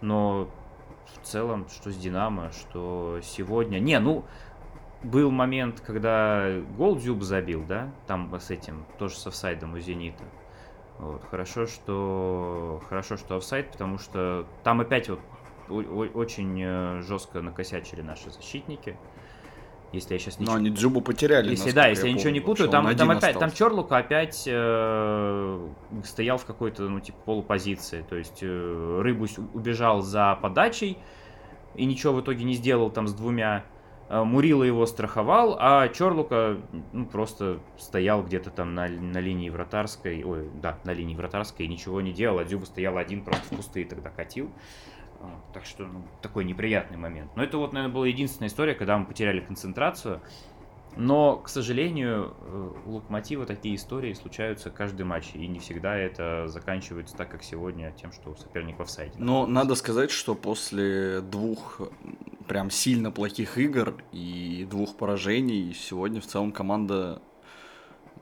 но 0.00 0.48
в 1.06 1.26
целом, 1.26 1.68
что 1.68 1.90
с 1.90 1.96
Динамо, 1.96 2.50
что 2.52 3.20
сегодня... 3.22 3.78
Не, 3.78 3.98
ну, 3.98 4.24
был 5.02 5.30
момент, 5.30 5.80
когда 5.80 6.58
гол 6.76 6.96
Дзюб 6.96 7.22
забил, 7.22 7.64
да, 7.64 7.92
там 8.06 8.34
с 8.38 8.50
этим, 8.50 8.84
тоже 8.98 9.16
с 9.16 9.26
офсайдом 9.26 9.74
у 9.74 9.78
Зенита. 9.78 10.24
Вот, 10.98 11.22
хорошо, 11.30 11.66
что 11.66 12.82
хорошо, 12.88 13.16
что 13.16 13.36
офсайд, 13.36 13.70
потому 13.70 13.98
что 13.98 14.46
там 14.64 14.80
опять 14.80 15.08
вот 15.08 15.20
очень 15.68 16.62
э, 16.62 17.02
жестко 17.02 17.42
накосячили 17.42 18.00
наши 18.00 18.30
защитники. 18.30 18.96
Если 19.92 20.14
я 20.14 20.18
сейчас 20.18 20.38
ничего... 20.38 20.54
Но 20.54 20.58
они 20.58 20.70
Джубу 20.70 21.00
потеряли. 21.00 21.50
Если 21.50 21.70
да, 21.70 21.86
если 21.86 22.04
я, 22.04 22.10
я 22.10 22.14
ничего 22.14 22.30
не 22.30 22.40
путаю, 22.40 22.68
там, 22.68 22.94
там 22.96 23.10
опять, 23.10 23.38
там 23.38 23.50
Чорлука 23.52 23.98
опять 23.98 24.44
э, 24.46 25.68
стоял 26.04 26.38
в 26.38 26.44
какой-то, 26.44 26.82
ну, 26.82 27.00
типа, 27.00 27.18
полупозиции. 27.24 28.04
То 28.08 28.16
есть 28.16 28.40
э, 28.42 29.00
Рыбусь 29.00 29.38
убежал 29.54 30.02
за 30.02 30.38
подачей 30.42 30.98
и 31.74 31.84
ничего 31.84 32.14
в 32.14 32.20
итоге 32.20 32.44
не 32.44 32.54
сделал 32.54 32.90
там 32.90 33.06
с 33.06 33.14
двумя. 33.14 33.64
Э, 34.08 34.22
Мурила 34.24 34.64
его 34.64 34.86
страховал, 34.86 35.56
а 35.58 35.88
Чорлука 35.88 36.58
ну, 36.92 37.06
просто 37.06 37.60
стоял 37.78 38.22
где-то 38.22 38.50
там 38.50 38.74
на, 38.74 38.88
на 38.88 39.18
линии 39.18 39.50
вратарской, 39.50 40.22
ой, 40.24 40.50
да, 40.60 40.78
на 40.84 40.92
линии 40.92 41.14
вратарской 41.14 41.66
и 41.66 41.68
ничего 41.68 42.00
не 42.00 42.12
делал, 42.12 42.38
а 42.38 42.44
Дзюба 42.44 42.64
стоял 42.64 42.98
один, 42.98 43.24
просто 43.24 43.44
в 43.54 43.56
пустые 43.56 43.86
тогда 43.86 44.10
катил. 44.10 44.50
Так 45.52 45.64
что 45.64 45.84
ну, 45.86 46.02
такой 46.22 46.44
неприятный 46.44 46.96
момент. 46.96 47.30
Но 47.36 47.42
это 47.42 47.58
вот, 47.58 47.72
наверное, 47.72 47.94
была 47.94 48.06
единственная 48.06 48.48
история, 48.48 48.74
когда 48.74 48.98
мы 48.98 49.06
потеряли 49.06 49.40
концентрацию. 49.40 50.20
Но, 50.96 51.36
к 51.36 51.50
сожалению, 51.50 52.34
э, 52.40 52.72
у 52.86 52.92
Локомотива 52.92 53.44
такие 53.44 53.76
истории 53.76 54.14
случаются 54.14 54.70
каждый 54.70 55.04
матч, 55.04 55.34
и 55.34 55.46
не 55.46 55.58
всегда 55.58 55.94
это 55.94 56.48
заканчивается 56.48 57.14
так, 57.14 57.30
как 57.30 57.42
сегодня, 57.42 57.92
тем, 58.00 58.12
что 58.12 58.34
соперник 58.34 58.78
в 58.78 58.82
офсайде. 58.82 59.14
Но 59.18 59.46
надо 59.46 59.74
сказать, 59.74 60.10
что 60.10 60.34
после 60.34 61.20
двух 61.20 61.82
прям 62.48 62.70
сильно 62.70 63.10
плохих 63.10 63.58
игр 63.58 63.94
и 64.12 64.66
двух 64.70 64.96
поражений 64.96 65.74
сегодня 65.74 66.20
в 66.22 66.26
целом 66.26 66.50
команда 66.50 67.20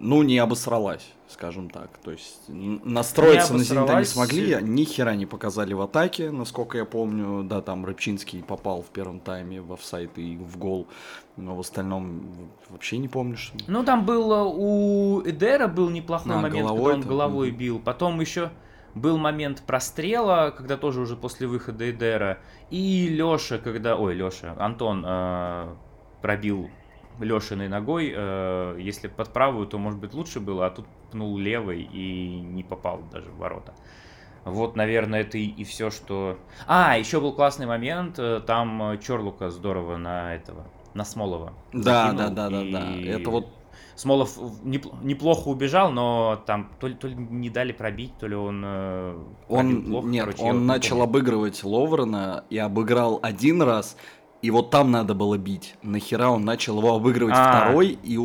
ну, 0.01 0.23
не 0.23 0.39
обосралась, 0.39 1.07
скажем 1.29 1.71
так. 1.71 1.99
То 1.99 2.11
есть 2.11 2.43
настроиться 2.49 3.55
на 3.55 3.61
Зенит 3.61 3.99
не 3.99 4.05
смогли, 4.05 4.59
ни 4.63 4.85
хера 4.85 5.15
не 5.15 5.27
показали 5.27 5.73
в 5.73 5.81
атаке, 5.81 6.31
насколько 6.31 6.79
я 6.79 6.85
помню. 6.85 7.43
Да, 7.45 7.61
там 7.61 7.85
Рыбчинский 7.85 8.43
попал 8.43 8.83
в 8.83 8.87
первом 8.87 9.21
тайме 9.21 9.61
в 9.61 9.73
офсайд 9.73 10.19
и 10.19 10.37
в 10.37 10.59
гол, 10.59 10.89
но 11.37 11.55
в 11.55 11.61
остальном 11.61 12.23
вообще 12.69 12.99
не 12.99 13.09
помню, 13.09 13.37
что... 13.37 13.57
Ну, 13.67 13.85
там 13.85 14.05
был 14.05 14.33
э, 14.33 14.43
у 14.45 15.23
Эдера 15.23 15.69
был 15.69 15.91
неплохой 15.91 16.35
а, 16.35 16.41
момент, 16.41 16.69
когда 16.69 16.73
он 16.73 17.01
головой 17.03 17.51
mm 17.51 17.57
бил. 17.57 17.79
Потом 17.79 18.21
еще 18.21 18.51
был 18.95 19.17
момент 19.17 19.63
прострела, 19.63 20.53
когда 20.57 20.77
тоже 20.77 21.01
уже 21.01 21.17
после 21.17 21.47
выхода 21.47 21.91
Эдера. 21.91 22.39
И 22.71 23.09
Леша, 23.09 23.59
когда... 23.59 23.97
Ой, 23.97 24.15
Леша, 24.15 24.55
Антон 24.59 25.05
э, 25.07 25.75
пробил 26.21 26.71
Лешиной 27.21 27.69
ногой. 27.69 28.13
Э, 28.15 28.77
если 28.79 29.09
под 29.09 29.33
правую, 29.33 29.67
то, 29.67 29.79
может 29.79 29.99
быть, 29.99 30.15
лучше 30.15 30.41
было, 30.41 30.67
а 30.67 30.71
тут 30.71 30.87
пнул 31.11 31.39
левой 31.39 31.83
и 31.83 32.41
не 32.41 32.63
попал 32.63 33.03
даже 33.13 33.31
в 33.31 33.37
ворота. 33.37 33.75
Вот, 34.45 34.77
наверное, 34.77 35.23
это 35.23 35.39
и, 35.39 35.47
и 35.47 35.65
все, 35.65 35.91
что... 35.91 36.39
А, 36.67 36.99
еще 36.99 37.21
был 37.21 37.33
классный 37.33 37.67
момент. 37.67 38.19
Э, 38.19 38.41
там 38.47 38.99
Чорлука 39.01 39.51
здорово 39.51 39.97
на 39.97 40.35
этого, 40.35 40.67
на 40.93 41.05
Смолова. 41.05 41.55
Да, 41.73 42.13
да, 42.13 42.29
да, 42.29 42.51
да, 42.51 42.63
да. 42.63 42.97
Это 43.01 43.31
вот 43.31 43.49
Смолов 43.97 44.37
неплохо 44.65 45.49
убежал, 45.49 45.93
но 45.93 46.43
там 46.47 46.71
то 46.81 46.89
ли, 46.89 46.95
то 46.95 47.07
ли 47.07 47.15
не 47.15 47.49
дали 47.49 47.73
пробить, 47.73 48.13
то 48.19 48.27
ли 48.27 48.35
он... 48.35 48.63
Э, 48.65 49.17
он 49.49 49.85
плохо, 49.85 50.09
нет, 50.09 50.25
короче, 50.25 50.43
он 50.43 50.67
начал 50.67 50.97
помню. 50.97 51.05
обыгрывать 51.05 51.63
Ловрена 51.63 52.45
и 52.51 52.59
обыграл 52.59 53.21
один 53.23 53.63
раз, 53.63 53.97
и 54.45 54.51
вот 54.51 54.69
там 54.71 54.91
надо 54.91 55.15
было 55.15 55.39
бить. 55.39 55.75
Нахера 55.83 56.29
он 56.29 56.45
начал 56.45 56.77
его 56.77 56.95
обыгрывать 56.95 57.35
а, 57.35 57.63
второй 57.63 57.99
и 58.03 58.19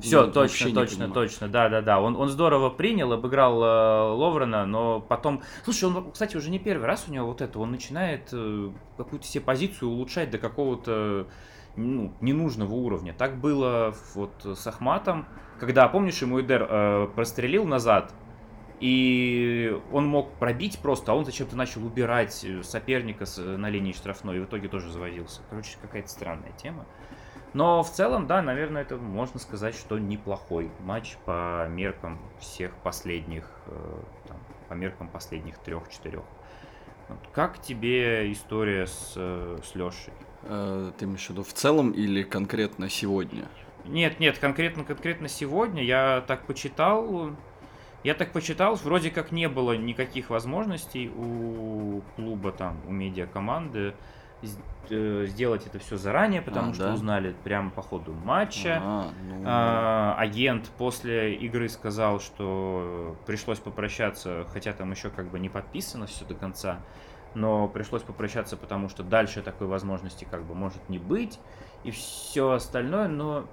Все, 0.00 0.24
ну, 0.24 0.32
точно, 0.32 0.72
точно, 0.72 1.10
точно, 1.10 1.48
да, 1.48 1.68
да, 1.68 1.82
да. 1.82 2.00
Он, 2.00 2.16
он 2.16 2.30
здорово 2.30 2.70
принял, 2.70 3.12
обыграл 3.12 3.62
э, 3.62 4.12
Ловрена, 4.14 4.64
но 4.64 4.98
потом. 4.98 5.42
Слушай, 5.64 5.90
он, 5.90 6.10
кстати, 6.10 6.38
уже 6.38 6.48
не 6.48 6.58
первый 6.58 6.86
раз 6.86 7.04
у 7.06 7.12
него 7.12 7.26
вот 7.26 7.42
это. 7.42 7.58
Он 7.58 7.70
начинает 7.70 8.30
э, 8.32 8.70
какую-то 8.96 9.26
себе 9.26 9.44
позицию 9.44 9.90
улучшать 9.90 10.30
до 10.30 10.38
какого-то 10.38 11.26
ну, 11.76 12.14
ненужного 12.22 12.72
уровня. 12.72 13.12
Так 13.12 13.38
было 13.38 13.94
вот 14.14 14.32
с 14.42 14.66
Ахматом, 14.66 15.26
когда, 15.60 15.86
помнишь, 15.88 16.22
ему 16.22 16.40
Эдер 16.40 16.66
э, 16.66 17.08
прострелил 17.14 17.66
назад, 17.66 18.14
и 18.80 19.76
он 19.92 20.06
мог 20.06 20.32
пробить 20.34 20.78
просто, 20.78 21.12
а 21.12 21.14
он 21.14 21.24
зачем-то 21.24 21.56
начал 21.56 21.84
убирать 21.84 22.44
э, 22.44 22.62
соперника 22.62 23.24
э, 23.36 23.56
на 23.56 23.68
линии 23.70 23.92
штрафной, 23.92 24.36
и 24.36 24.40
в 24.40 24.44
итоге 24.44 24.68
тоже 24.68 24.90
заводился. 24.90 25.42
Короче, 25.50 25.76
какая-то 25.82 26.08
странная 26.08 26.52
тема. 26.52 26.86
Но 27.54 27.82
в 27.82 27.90
целом, 27.90 28.26
да, 28.26 28.42
наверное, 28.42 28.82
это 28.82 28.96
можно 28.96 29.40
сказать, 29.40 29.74
что 29.74 29.98
неплохой 29.98 30.70
матч 30.80 31.16
по 31.24 31.66
меркам 31.68 32.18
всех 32.38 32.74
последних, 32.76 33.50
э, 33.66 34.02
там, 34.28 34.36
по 34.68 34.74
меркам 34.74 35.08
последних 35.08 35.58
трех-четырех. 35.58 36.24
Вот. 37.08 37.18
Как 37.32 37.60
тебе 37.60 38.30
история 38.32 38.86
с, 38.86 39.14
с 39.14 39.74
Лешей? 39.74 40.12
Ты 40.42 41.04
имеешь 41.04 41.26
в 41.26 41.30
виду 41.30 41.42
в 41.42 41.52
целом 41.52 41.90
или 41.90 42.22
конкретно 42.22 42.88
сегодня? 42.88 43.48
Нет, 43.86 44.20
нет, 44.20 44.38
конкретно 44.38 44.84
конкретно 44.84 45.26
сегодня 45.26 45.82
я 45.82 46.22
так 46.26 46.46
почитал, 46.46 47.30
я 48.04 48.14
так 48.14 48.32
почитал, 48.32 48.74
вроде 48.76 49.10
как 49.10 49.32
не 49.32 49.48
было 49.48 49.76
никаких 49.76 50.30
возможностей 50.30 51.08
у 51.08 52.02
клуба, 52.16 52.52
там, 52.52 52.76
у 52.86 52.92
медиакоманды 52.92 53.94
э, 54.88 55.26
сделать 55.26 55.66
это 55.66 55.78
все 55.78 55.96
заранее, 55.96 56.40
потому 56.40 56.70
а, 56.70 56.74
что 56.74 56.84
да? 56.84 56.94
узнали 56.94 57.34
прямо 57.42 57.70
по 57.70 57.82
ходу 57.82 58.12
матча. 58.12 58.80
А, 58.80 59.10
ну... 59.28 59.42
а, 59.44 60.14
агент 60.16 60.70
после 60.78 61.34
игры 61.34 61.68
сказал, 61.68 62.20
что 62.20 63.16
пришлось 63.26 63.58
попрощаться, 63.58 64.46
хотя 64.52 64.72
там 64.72 64.92
еще 64.92 65.10
как 65.10 65.28
бы 65.28 65.40
не 65.40 65.48
подписано 65.48 66.06
все 66.06 66.24
до 66.24 66.34
конца, 66.34 66.78
но 67.34 67.68
пришлось 67.68 68.02
попрощаться, 68.02 68.56
потому 68.56 68.88
что 68.88 69.02
дальше 69.02 69.42
такой 69.42 69.66
возможности 69.66 70.26
как 70.30 70.44
бы 70.44 70.54
может 70.54 70.88
не 70.88 70.98
быть 70.98 71.38
и 71.84 71.90
все 71.90 72.52
остальное, 72.52 73.08
но 73.08 73.46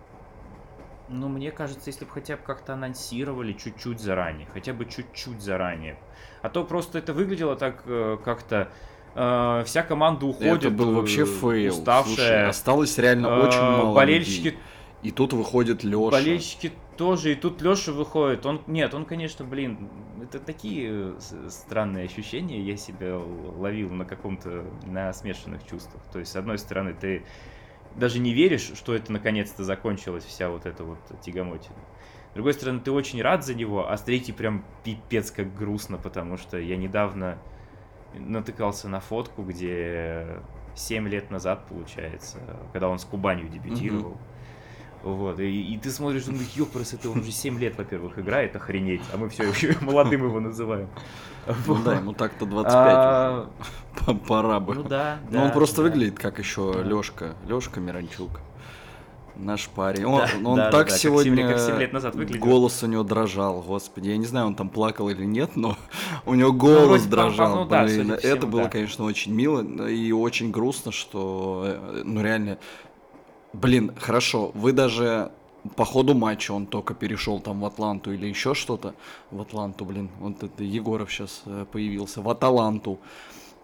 Ну, 1.07 1.27
мне 1.27 1.51
кажется, 1.51 1.83
если 1.89 2.05
бы 2.05 2.11
хотя 2.11 2.35
бы 2.35 2.43
как-то 2.43 2.73
анонсировали 2.73 3.53
чуть-чуть 3.53 3.99
заранее, 3.99 4.47
хотя 4.53 4.73
бы 4.73 4.85
чуть-чуть 4.85 5.41
заранее. 5.41 5.97
А 6.41 6.49
то 6.49 6.63
просто 6.63 6.97
это 6.99 7.13
выглядело 7.13 7.55
так 7.55 7.83
э, 7.85 8.17
как-то... 8.23 8.69
э, 9.13 9.63
вся 9.65 9.83
команда 9.83 10.25
уходит. 10.25 10.65
Это 10.65 10.69
был 10.71 10.93
вообще 10.93 11.21
э, 11.21 11.25
fail. 11.25 11.73
Слушай, 11.73 11.79
Уставшая. 11.79 12.49
осталось 12.49 12.97
реально 12.97 13.27
Э, 13.27 13.47
очень 13.47 13.61
мало 13.61 13.95
болельщики 13.95 14.45
людей. 14.45 14.59
И 15.03 15.11
тут 15.11 15.33
выходит 15.33 15.83
Леша. 15.83 16.11
Болельщики 16.11 16.71
тоже, 16.97 17.33
и 17.33 17.35
тут 17.35 17.61
Леша 17.61 17.91
выходит. 17.91 18.43
Он, 18.47 18.61
нет, 18.65 18.95
он, 18.95 19.05
конечно, 19.05 19.45
блин, 19.45 19.89
это 20.23 20.39
такие 20.39 21.13
э, 21.13 21.49
странные 21.49 22.05
ощущения. 22.05 22.61
Я 22.61 22.75
себя 22.77 23.15
ловил 23.17 23.91
на 23.91 24.05
каком-то, 24.05 24.65
на 24.87 25.13
смешанных 25.13 25.63
чувствах. 25.67 26.01
То 26.11 26.17
есть, 26.19 26.31
с 26.31 26.35
одной 26.35 26.57
стороны, 26.57 26.95
ты 26.99 27.23
даже 27.95 28.19
не 28.19 28.33
веришь, 28.33 28.71
что 28.75 28.93
это 28.93 29.11
наконец-то 29.11 29.63
закончилась 29.63 30.23
вся 30.25 30.49
вот 30.49 30.65
эта 30.65 30.83
вот 30.83 30.99
тягомотина. 31.21 31.75
С 32.31 32.33
другой 32.35 32.53
стороны, 32.53 32.81
ты 32.81 32.91
очень 32.91 33.21
рад 33.21 33.45
за 33.45 33.55
него, 33.55 33.89
а 33.89 33.95
с 33.95 34.01
третьей 34.01 34.33
прям 34.33 34.65
пипец 34.83 35.31
как 35.31 35.55
грустно, 35.55 35.97
потому 35.97 36.37
что 36.37 36.57
я 36.57 36.75
недавно 36.75 37.37
натыкался 38.13 38.89
на 38.89 38.99
фотку, 38.99 39.43
где 39.43 40.41
7 40.75 41.07
лет 41.07 41.31
назад, 41.31 41.65
получается, 41.67 42.39
когда 42.73 42.89
он 42.89 42.99
с 42.99 43.05
Кубанью 43.05 43.47
дебютировал. 43.47 44.17
Вот, 45.03 45.39
и, 45.39 45.73
и 45.73 45.77
ты 45.77 45.91
смотришь, 45.91 46.23
думаешь, 46.23 46.47
ёпрс, 46.55 46.93
это 46.93 47.09
он 47.11 47.19
уже 47.19 47.31
7 47.31 47.59
лет, 47.59 47.77
во-первых, 47.77 48.17
играет, 48.17 48.55
охренеть, 48.55 49.01
а 49.13 49.17
мы 49.17 49.29
все 49.29 49.43
еще 49.43 49.75
молодым 49.81 50.23
его 50.25 50.39
называем. 50.39 50.87
Ну 51.67 51.75
да, 51.83 51.95
ему 51.97 52.13
так-то 52.13 52.45
25 52.47 52.73
А, 52.75 53.47
Пора 54.27 54.59
бы. 54.59 54.73
Ну 54.73 54.83
да, 54.83 55.19
Но 55.29 55.41
он 55.43 55.47
да, 55.49 55.53
просто 55.53 55.83
выглядит 55.83 56.17
как 56.17 56.39
еще 56.39 56.73
Да. 56.73 56.81
Лешка. 56.81 57.35
Лешка 57.47 57.79
Миранчук. 57.79 58.39
Наш 59.35 59.67
парень. 59.67 60.05
Он, 60.05 60.21
Да, 60.21 60.49
он 60.49 60.55
да, 60.55 60.71
так 60.71 60.71
да, 60.71 60.83
как 60.85 60.97
семь 60.97 61.13
лет- 61.13 61.23
сегодня... 61.25 61.47
как 61.49 61.59
семь 61.59 61.77
лет 61.77 61.91
назад 61.93 62.15
выглядел. 62.15 62.41
Голос 62.43 62.81
у 62.83 62.87
него 62.87 63.03
дрожал, 63.03 63.61
господи. 63.61 64.07
Я 64.09 64.17
не 64.17 64.25
знаю, 64.25 64.47
он 64.47 64.55
там 64.55 64.69
плакал 64.69 65.09
или 65.09 65.25
нет, 65.25 65.55
но 65.55 65.77
у 66.25 66.33
него 66.35 66.51
Ну, 66.51 66.57
голос 66.57 67.03
по- 67.03 67.09
дрожал. 67.09 67.55
ну 67.57 67.65
да, 67.69 67.83
Блин, 67.83 68.07
по 68.09 68.13
это 68.13 68.47
было, 68.47 68.63
да. 68.63 68.69
конечно, 68.69 69.03
очень 69.03 69.33
мило 69.33 69.61
и 69.87 70.11
очень 70.13 70.51
грустно, 70.51 70.91
что, 70.93 71.63
э, 71.65 72.01
ну 72.05 72.23
реально, 72.23 72.57
блин, 73.55 73.91
хорошо, 73.99 74.51
вы 74.53 74.71
даже 74.71 75.31
по 75.75 75.85
ходу 75.85 76.13
матча 76.13 76.51
он 76.51 76.67
только 76.67 76.93
перешел 76.93 77.39
там 77.39 77.61
в 77.61 77.65
Атланту 77.65 78.13
или 78.13 78.27
еще 78.27 78.53
что-то. 78.53 78.93
В 79.31 79.41
Атланту, 79.41 79.85
блин, 79.85 80.09
вот 80.19 80.43
это 80.43 80.63
Егоров 80.63 81.11
сейчас 81.11 81.43
появился. 81.71 82.21
В 82.21 82.29
Аталанту. 82.29 82.99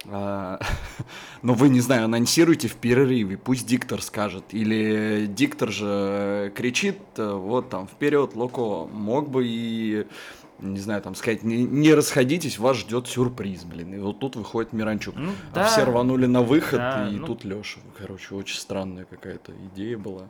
А, 0.10 0.60
Но 1.42 1.54
вы, 1.54 1.70
не 1.70 1.80
знаю, 1.80 2.06
анонсируйте 2.06 2.68
в 2.68 2.76
перерыве, 2.76 3.38
пусть 3.38 3.68
диктор 3.68 4.02
скажет. 4.02 4.46
Или 4.52 5.28
диктор 5.28 5.72
же 5.72 6.52
кричит, 6.56 6.98
э, 7.18 7.34
вот 7.34 7.70
там, 7.70 7.88
вперед, 7.88 8.36
Локо. 8.36 8.88
Мог 8.92 9.30
бы 9.30 9.46
и, 9.46 10.06
не 10.62 10.80
знаю, 10.80 11.02
там 11.02 11.16
сказать, 11.16 11.44
не, 11.44 11.64
не 11.64 11.94
расходитесь, 11.94 12.58
вас 12.60 12.78
ждет 12.78 13.08
сюрприз, 13.08 13.64
блин. 13.64 13.94
И 13.94 13.98
вот 14.00 14.20
тут 14.20 14.36
выходит 14.36 14.74
Миранчук. 14.74 15.16
Ну, 15.16 15.32
А 15.52 15.56
да. 15.56 15.66
все 15.68 15.84
рванули 15.84 16.26
на 16.26 16.42
выход, 16.42 16.80
Да, 16.80 17.10
и 17.10 17.16
ну- 17.16 17.26
тут 17.28 17.44
Леша. 17.44 17.80
Короче, 17.98 18.36
очень 18.36 18.58
странная 18.58 19.06
какая-то 19.06 19.52
идея 19.74 19.98
была. 19.98 20.30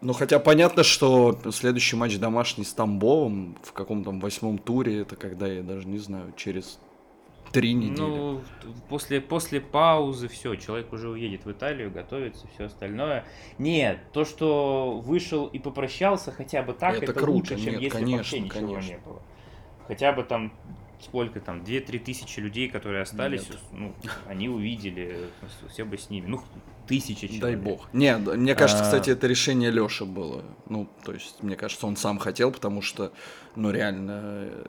Ну, 0.00 0.12
хотя 0.12 0.38
понятно, 0.38 0.84
что 0.84 1.36
следующий 1.52 1.96
матч 1.96 2.18
домашний 2.18 2.64
с 2.64 2.72
Тамбовым 2.72 3.56
в 3.64 3.72
каком-то 3.72 4.10
восьмом 4.12 4.58
туре, 4.58 5.00
это 5.00 5.16
когда, 5.16 5.46
я 5.48 5.62
даже 5.62 5.88
не 5.88 5.98
знаю, 5.98 6.32
через 6.36 6.78
три 7.52 7.74
недели. 7.74 8.00
Ну, 8.00 8.40
после, 8.88 9.20
после 9.20 9.60
паузы 9.60 10.28
все, 10.28 10.54
человек 10.56 10.92
уже 10.92 11.08
уедет 11.08 11.44
в 11.44 11.52
Италию, 11.52 11.90
готовится, 11.90 12.46
все 12.54 12.64
остальное. 12.64 13.24
Нет, 13.58 14.00
то, 14.12 14.24
что 14.24 15.00
вышел 15.04 15.46
и 15.46 15.58
попрощался 15.58 16.32
хотя 16.32 16.62
бы 16.62 16.72
так, 16.72 16.96
Это 16.96 17.04
это, 17.04 17.12
круто, 17.14 17.30
лучше, 17.32 17.56
чем 17.56 17.74
нет, 17.74 17.82
если 17.82 17.96
конечно, 17.96 18.16
вообще 18.18 18.40
ничего 18.40 18.66
конечно. 18.66 18.90
не 18.90 18.98
было. 18.98 19.22
Хотя 19.86 20.12
бы 20.12 20.22
там, 20.22 20.52
сколько 21.00 21.40
там, 21.40 21.60
2-3 21.62 21.98
тысячи 21.98 22.40
людей, 22.40 22.68
которые 22.68 23.02
остались, 23.02 23.48
Нет. 23.48 23.58
ну, 23.72 23.94
они 24.26 24.48
увидели, 24.48 25.28
все 25.70 25.84
бы 25.84 25.96
с 25.96 26.10
ними. 26.10 26.26
Ну, 26.26 26.42
тысяча 26.86 27.28
человек. 27.28 27.42
Дай 27.42 27.56
бог. 27.56 27.88
Нет, 27.92 28.20
мне 28.20 28.54
кажется, 28.54 28.82
А. 28.82 28.86
кстати, 28.86 29.10
это 29.10 29.26
решение 29.26 29.70
Лёши 29.70 30.04
было. 30.04 30.42
Ну, 30.68 30.88
то 31.04 31.12
есть, 31.12 31.42
мне 31.42 31.56
кажется, 31.56 31.86
он 31.86 31.96
сам 31.96 32.18
хотел, 32.18 32.50
потому 32.50 32.82
что, 32.82 33.12
ну, 33.56 33.70
реально, 33.70 34.20
э, 34.22 34.64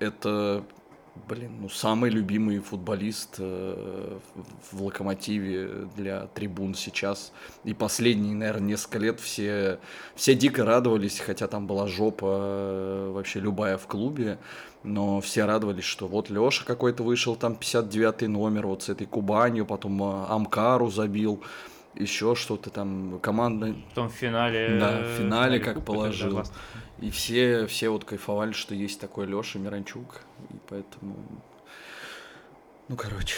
это, 0.00 0.64
блин, 1.28 1.52
ну, 1.60 1.68
самый 1.68 2.10
любимый 2.10 2.58
футболист 2.58 3.36
э, 3.38 4.18
в 4.70 4.74
в 4.74 4.82
Локомотиве 4.82 5.88
для 5.96 6.26
трибун 6.26 6.74
сейчас. 6.74 7.32
И 7.64 7.74
последние, 7.74 8.34
наверное, 8.34 8.68
несколько 8.68 8.98
лет 8.98 9.20
все, 9.20 9.78
все 10.14 10.34
дико 10.34 10.64
радовались, 10.64 11.20
хотя 11.20 11.46
там 11.46 11.66
была 11.66 11.86
жопа 11.86 12.26
э, 12.26 13.10
вообще 13.14 13.40
любая 13.40 13.78
в 13.78 13.86
клубе. 13.86 14.38
Но 14.82 15.20
все 15.20 15.46
радовались, 15.46 15.84
что 15.84 16.06
вот 16.08 16.28
Леша 16.28 16.64
какой-то 16.66 17.02
вышел, 17.02 17.36
там 17.36 17.54
59 17.54 18.28
номер, 18.28 18.66
вот 18.66 18.82
с 18.82 18.88
этой 18.90 19.06
Кубанью, 19.06 19.64
потом 19.64 20.02
э, 20.02 20.26
Амкару 20.28 20.90
забил, 20.90 21.42
еще 21.94 22.34
что-то 22.34 22.70
там, 22.70 23.18
команда. 23.20 23.74
В 23.94 24.08
финале... 24.08 24.78
Да, 24.78 25.00
в 25.00 25.18
финале 25.18 25.60
как 25.60 25.76
Кубка 25.76 25.92
положил. 25.92 26.22
тогда 26.22 26.34
классно. 26.42 26.56
И 26.98 27.10
все, 27.10 27.66
все 27.66 27.88
вот 27.88 28.04
кайфовали, 28.04 28.52
что 28.52 28.74
есть 28.74 29.00
такой 29.00 29.26
Леша 29.26 29.58
Миранчук. 29.58 30.22
И 30.50 30.56
поэтому, 30.68 31.16
ну, 32.88 32.96
короче, 32.96 33.36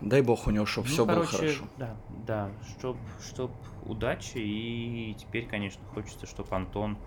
дай 0.00 0.22
бог 0.22 0.46
у 0.46 0.50
него, 0.50 0.66
чтобы 0.66 0.88
Ну, 0.88 0.94
все 0.94 1.04
было 1.04 1.14
короче, 1.24 1.36
хорошо. 1.36 1.64
Да, 1.76 1.96
да, 2.26 2.50
чтоб, 2.78 2.96
чтоб 3.20 3.50
удачи, 3.84 4.38
и 4.38 5.14
теперь, 5.18 5.46
конечно, 5.46 5.84
хочется, 5.94 6.26
чтобы 6.26 6.54
Антон, 6.56 6.98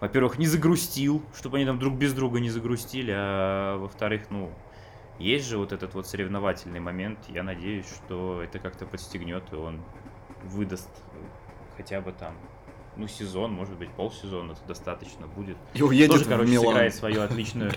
во-первых, 0.00 0.38
не 0.38 0.46
загрустил, 0.46 1.22
чтобы 1.34 1.56
они 1.56 1.66
там 1.66 1.78
друг 1.78 1.94
без 1.94 2.12
друга 2.12 2.40
не 2.40 2.50
загрустили, 2.50 3.12
а 3.14 3.78
во-вторых, 3.78 4.30
ну, 4.30 4.52
есть 5.18 5.46
же 5.46 5.58
вот 5.58 5.72
этот 5.72 5.94
вот 5.94 6.06
соревновательный 6.06 6.80
момент, 6.80 7.18
я 7.28 7.42
надеюсь, 7.42 7.86
что 7.86 8.42
это 8.42 8.58
как-то 8.58 8.86
подстегнет, 8.86 9.44
и 9.52 9.56
он 9.56 9.80
выдаст 10.44 10.90
хотя 11.76 12.00
бы 12.00 12.12
там, 12.12 12.34
ну, 12.96 13.08
сезон, 13.08 13.52
может 13.52 13.74
быть, 13.78 13.88
полсезона, 13.90 14.52
это 14.52 14.60
достаточно 14.68 15.26
будет. 15.26 15.56
И 15.74 15.82
уедет 15.82 16.10
Тоже, 16.12 16.24
в 16.24 16.28
короче, 16.28 16.50
Милан. 16.50 16.66
сыграет 16.66 16.94
свою 16.94 17.22
отличную 17.22 17.72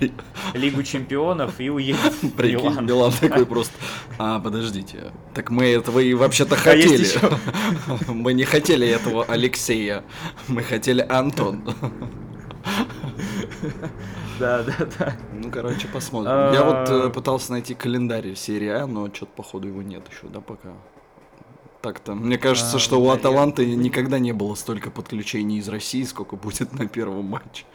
Лигу 0.54 0.84
чемпионов 0.84 1.60
и 1.60 1.70
уедет 1.70 2.14
в 2.22 2.38
Милан. 2.44 2.86
Милан 2.86 3.12
такой 3.14 3.46
просто. 3.46 3.74
А, 4.18 4.40
подождите. 4.40 5.12
Так 5.34 5.50
мы 5.52 5.66
этого 5.68 6.00
и 6.00 6.14
вообще-то 6.14 6.56
А 6.56 6.58
хотели. 6.58 7.08
Мы 8.12 8.34
не 8.34 8.44
хотели 8.44 8.88
этого 8.88 9.24
Алексея. 9.26 10.04
Мы 10.48 10.64
хотели 10.64 11.02
Антон. 11.08 11.64
Да, 14.40 14.64
да, 14.64 14.74
да. 15.00 15.16
Ну, 15.34 15.50
короче, 15.50 15.88
посмотрим. 15.88 16.54
Я 16.54 16.64
вот 16.66 16.90
э, 16.90 17.08
А. 17.08 17.10
пытался 17.10 17.52
найти 17.54 17.74
календарь 17.74 18.36
серии 18.36 18.68
А, 18.68 18.86
но 18.86 19.08
что-то, 19.14 19.32
походу, 19.34 19.68
его 19.70 19.82
нет 19.82 20.04
еще, 20.12 20.28
да, 20.28 20.42
пока. 20.42 20.74
Так-то, 21.86 22.16
мне 22.16 22.40
кажется, 22.40 22.78
А, 22.78 22.80
что 22.80 22.96
у 22.96 23.02
наверное. 23.06 23.20
Аталанты 23.20 23.76
никогда 23.76 24.18
не 24.18 24.32
было 24.32 24.56
столько 24.56 24.90
подключений 24.90 25.60
из 25.60 25.70
России, 25.70 26.02
сколько 26.02 26.36
будет 26.36 26.74
на 26.74 26.88
первом 26.88 27.26
матче. 27.26 27.66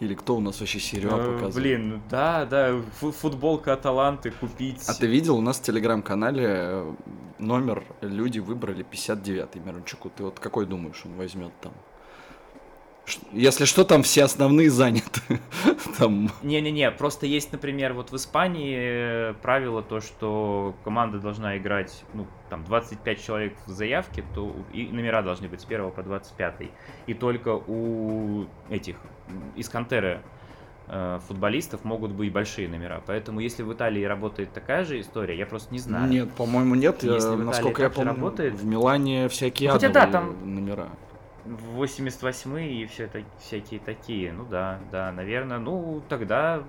Или 0.00 0.12
кто 0.12 0.36
у 0.36 0.40
нас 0.40 0.60
вообще 0.60 0.80
серию 0.80 1.14
А 1.14 1.18
Э, 1.18 1.24
показывает? 1.32 1.54
Блин, 1.54 1.88
ну 1.88 2.00
да, 2.10 2.44
да, 2.44 2.78
фу- 3.00 3.12
футболка 3.12 3.72
Аталанты 3.72 4.32
купить. 4.32 4.82
А 4.86 4.92
ты 4.92 5.06
видел, 5.06 5.38
у 5.38 5.40
нас 5.40 5.56
в 5.60 5.62
телеграм-канале 5.62 6.44
э, 6.46 6.92
номер 7.38 7.84
люди 8.02 8.38
выбрали 8.38 8.84
59-й 8.84 9.60
Мирончуку. 9.60 10.10
Ты 10.14 10.24
вот 10.24 10.38
какой 10.38 10.66
думаешь, 10.66 11.00
он 11.06 11.14
возьмет 11.14 11.52
там? 11.62 11.72
Если 13.32 13.64
что, 13.66 13.84
там 13.84 14.02
все 14.02 14.24
основные 14.24 14.70
заняты. 14.70 15.20
Там 15.98 16.30
Не-не-не, 16.42 16.90
просто 16.90 17.26
есть, 17.26 17.52
например, 17.52 17.92
вот 17.92 18.10
в 18.10 18.16
Испании 18.16 18.76
э, 19.30 19.34
правило 19.42 19.82
то, 19.82 20.00
что 20.00 20.74
команда 20.84 21.18
должна 21.18 21.56
играть, 21.58 22.04
ну, 22.14 22.26
там, 22.50 22.64
25 22.64 23.22
человек 23.22 23.54
в 23.66 23.70
заявке, 23.70 24.24
то 24.34 24.54
и 24.72 24.86
номера 24.86 25.22
должны 25.22 25.48
быть 25.48 25.60
с 25.60 25.64
1 25.66 25.90
по 25.90 26.02
25. 26.02 26.54
И 27.06 27.14
только 27.14 27.50
у 27.50 28.46
этих, 28.70 28.96
из 29.54 29.68
Кантеры 29.68 30.20
э, 30.88 31.20
футболистов 31.28 31.84
могут 31.84 32.12
быть 32.12 32.32
большие 32.32 32.68
номера. 32.68 33.02
Поэтому, 33.06 33.40
если 33.40 33.62
в 33.62 33.72
Италии 33.72 34.02
работает 34.04 34.52
такая 34.52 34.84
же 34.84 34.98
история, 35.00 35.36
я 35.36 35.46
просто 35.46 35.72
не 35.72 35.78
знаю. 35.78 36.10
Нет, 36.10 36.32
по-моему, 36.32 36.74
нет. 36.74 37.02
Если 37.02 37.34
Э, 37.34 37.36
Насколько 37.36 37.82
я 37.82 37.90
помню, 37.90 38.12
работает- 38.14 38.54
в 38.54 38.64
Милане 38.64 39.28
всякие 39.28 39.70
Хотя 39.70 39.90
да, 39.90 40.06
там- 40.06 40.54
номера. 40.54 40.88
88 41.44 42.58
и 42.58 42.86
все 42.86 43.06
так, 43.06 43.22
всякие 43.40 43.80
такие. 43.80 44.32
Ну 44.32 44.44
да, 44.44 44.80
да, 44.90 45.12
наверное. 45.12 45.58
Ну, 45.58 46.02
тогда, 46.08 46.62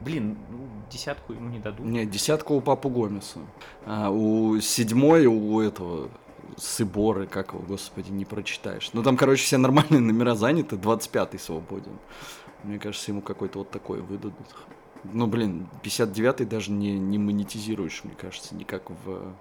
блин, 0.00 0.38
ну, 0.50 0.68
десятку 0.90 1.32
ему 1.32 1.48
не 1.50 1.58
дадут. 1.58 1.84
Нет, 1.84 2.10
десятка 2.10 2.52
у 2.52 2.60
Папу 2.60 2.88
Гомеса. 2.88 3.40
А 3.86 4.10
у 4.10 4.58
седьмой 4.60 5.26
у 5.26 5.60
этого 5.60 6.10
Сыборы, 6.56 7.26
как 7.26 7.52
его, 7.52 7.62
господи, 7.62 8.10
не 8.10 8.24
прочитаешь. 8.24 8.90
Ну 8.92 9.02
там, 9.02 9.16
короче, 9.16 9.44
все 9.44 9.58
нормальные 9.58 10.00
номера 10.00 10.34
заняты, 10.34 10.76
25-й 10.76 11.38
свободен. 11.38 11.98
Мне 12.64 12.78
кажется, 12.78 13.10
ему 13.10 13.20
какой-то 13.20 13.60
вот 13.60 13.70
такой 13.70 14.00
выдадут. 14.00 14.34
Ну, 15.04 15.26
блин, 15.26 15.68
59-й 15.84 16.46
даже 16.46 16.72
не, 16.72 16.98
не 16.98 17.18
монетизируешь, 17.18 18.02
мне 18.02 18.14
кажется, 18.14 18.54
никак 18.56 18.90
в... 18.90 19.32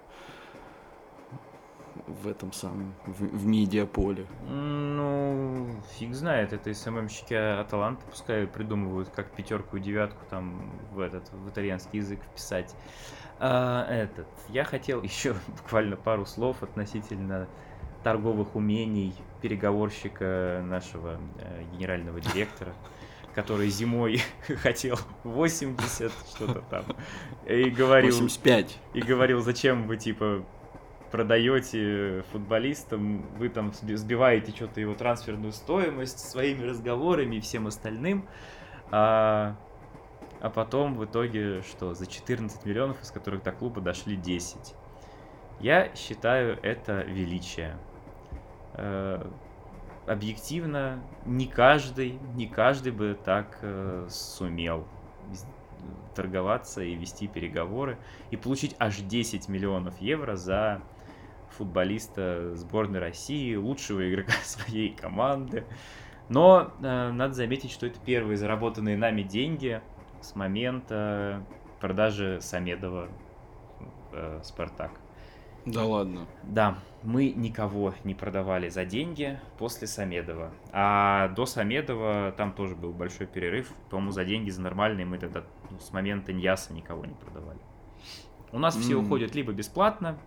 в 2.08 2.28
этом 2.28 2.54
самом, 2.54 2.94
в, 3.06 3.22
в 3.22 3.46
медиаполе? 3.46 4.26
Ну, 4.48 5.70
фиг 5.98 6.14
знает, 6.14 6.54
это 6.54 6.74
СММщики 6.74 7.34
Аталанты 7.34 8.04
пускай 8.10 8.48
придумывают, 8.48 9.10
как 9.10 9.32
пятерку 9.32 9.78
и 9.78 9.80
девятку 9.80 10.26
там 10.30 10.72
в 10.92 11.00
этот, 11.00 11.32
в 11.32 11.50
итальянский 11.50 12.00
язык 12.00 12.22
вписать. 12.24 12.76
А, 13.40 13.86
этот, 13.90 14.28
я 14.50 14.64
хотел 14.64 15.04
еще 15.04 15.36
буквально 15.48 15.96
пару 15.96 16.26
слов 16.26 16.64
относительно 16.64 17.48
торговых 18.04 18.56
умений 18.56 19.14
переговорщика 19.42 20.64
нашего 20.66 21.20
э, 21.40 21.64
генерального 21.74 22.22
директора, 22.22 22.74
который 23.36 23.70
зимой 23.70 24.22
хотел 24.62 24.98
80 25.24 26.12
что-то 26.36 26.62
там 26.70 26.86
и 27.46 27.70
говорил 27.70 28.14
85. 28.14 28.80
и 28.94 29.02
говорил, 29.02 29.42
зачем 29.42 29.88
вы 29.88 29.98
типа 29.98 30.46
продаете 31.12 32.24
футболистам, 32.32 33.26
вы 33.38 33.50
там 33.50 33.74
сбиваете 33.74 34.52
что-то 34.52 34.82
его 34.82 34.94
трансферную 34.94 35.52
стоимость 35.52 36.20
своими 36.20 36.64
разговорами 36.64 37.38
и 37.38 37.40
всем 37.40 37.68
остальным. 37.68 38.28
А, 38.92 39.56
а 40.40 40.50
потом 40.50 40.96
в 40.96 41.06
итоге 41.06 41.62
что, 41.64 41.94
за 41.94 42.06
14 42.06 42.66
миллионов, 42.66 43.02
из 43.02 43.12
которых 43.12 43.44
до 43.44 43.52
клуба 43.52 43.82
дошли 43.82 44.16
10. 44.16 44.76
Я 45.60 45.94
считаю 45.96 46.60
это 46.62 47.02
величие. 47.02 47.78
Э, 48.76 49.28
объективно, 50.06 51.04
не 51.26 51.48
каждый, 51.48 52.20
не 52.36 52.48
каждый 52.48 52.92
бы 52.92 53.18
так 53.24 53.58
э, 53.62 54.08
сумел 54.10 54.88
торговаться 56.16 56.82
и 56.82 56.96
вести 56.96 57.28
переговоры 57.28 57.98
и 58.32 58.38
получить 58.38 58.76
аж 58.80 58.98
10 58.98 59.50
миллионов 59.50 60.00
евро 60.00 60.36
за 60.36 60.82
футболиста 61.52 62.56
сборной 62.56 63.00
России, 63.00 63.56
лучшего 63.56 64.10
игрока 64.10 64.34
своей 64.44 64.90
команды. 64.90 65.66
Но 66.30 66.74
э, 66.82 67.12
надо 67.12 67.34
заметить, 67.34 67.72
что 67.72 67.88
это 67.88 68.00
первые 68.00 68.38
заработанные 68.38 68.98
нами 68.98 69.22
деньги 69.22 69.82
с 70.22 70.36
момента 70.36 71.44
продажи 71.80 72.40
Самедова 72.42 73.08
э, 74.12 74.42
Спартак. 74.44 74.92
Да 75.66 75.84
ладно. 75.84 76.26
Да, 76.44 76.78
мы 77.04 77.30
никого 77.30 77.94
не 78.06 78.16
продавали 78.16 78.70
за 78.70 78.86
деньги 78.86 79.40
после 79.58 79.88
Самедова. 79.88 80.52
А 80.72 81.28
до 81.30 81.46
Самедова 81.46 82.34
там 82.38 82.54
тоже 82.54 82.76
был 82.76 82.94
большой 82.94 83.28
перерыв. 83.28 83.72
По-моему, 83.90 84.12
за 84.12 84.24
деньги, 84.24 84.50
за 84.50 84.62
нормальные 84.62 85.06
мы 85.06 85.18
тогда 85.18 85.44
ну, 85.70 85.80
с 85.80 85.92
момента 85.92 86.32
Ньяса 86.32 86.74
никого 86.74 87.06
не 87.06 87.16
продавали. 87.16 87.60
У 88.54 88.60
нас 88.60 88.78
mm. 88.78 88.80
все 88.80 88.96
уходят 88.96 89.36
либо 89.36 89.52
бесплатно, 89.52 90.18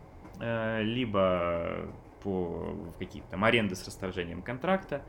либо 0.40 1.88
по 2.22 2.76
какие-то 2.98 3.30
там 3.30 3.44
аренды 3.44 3.76
с 3.76 3.84
расторжением 3.86 4.42
контракта 4.42 5.02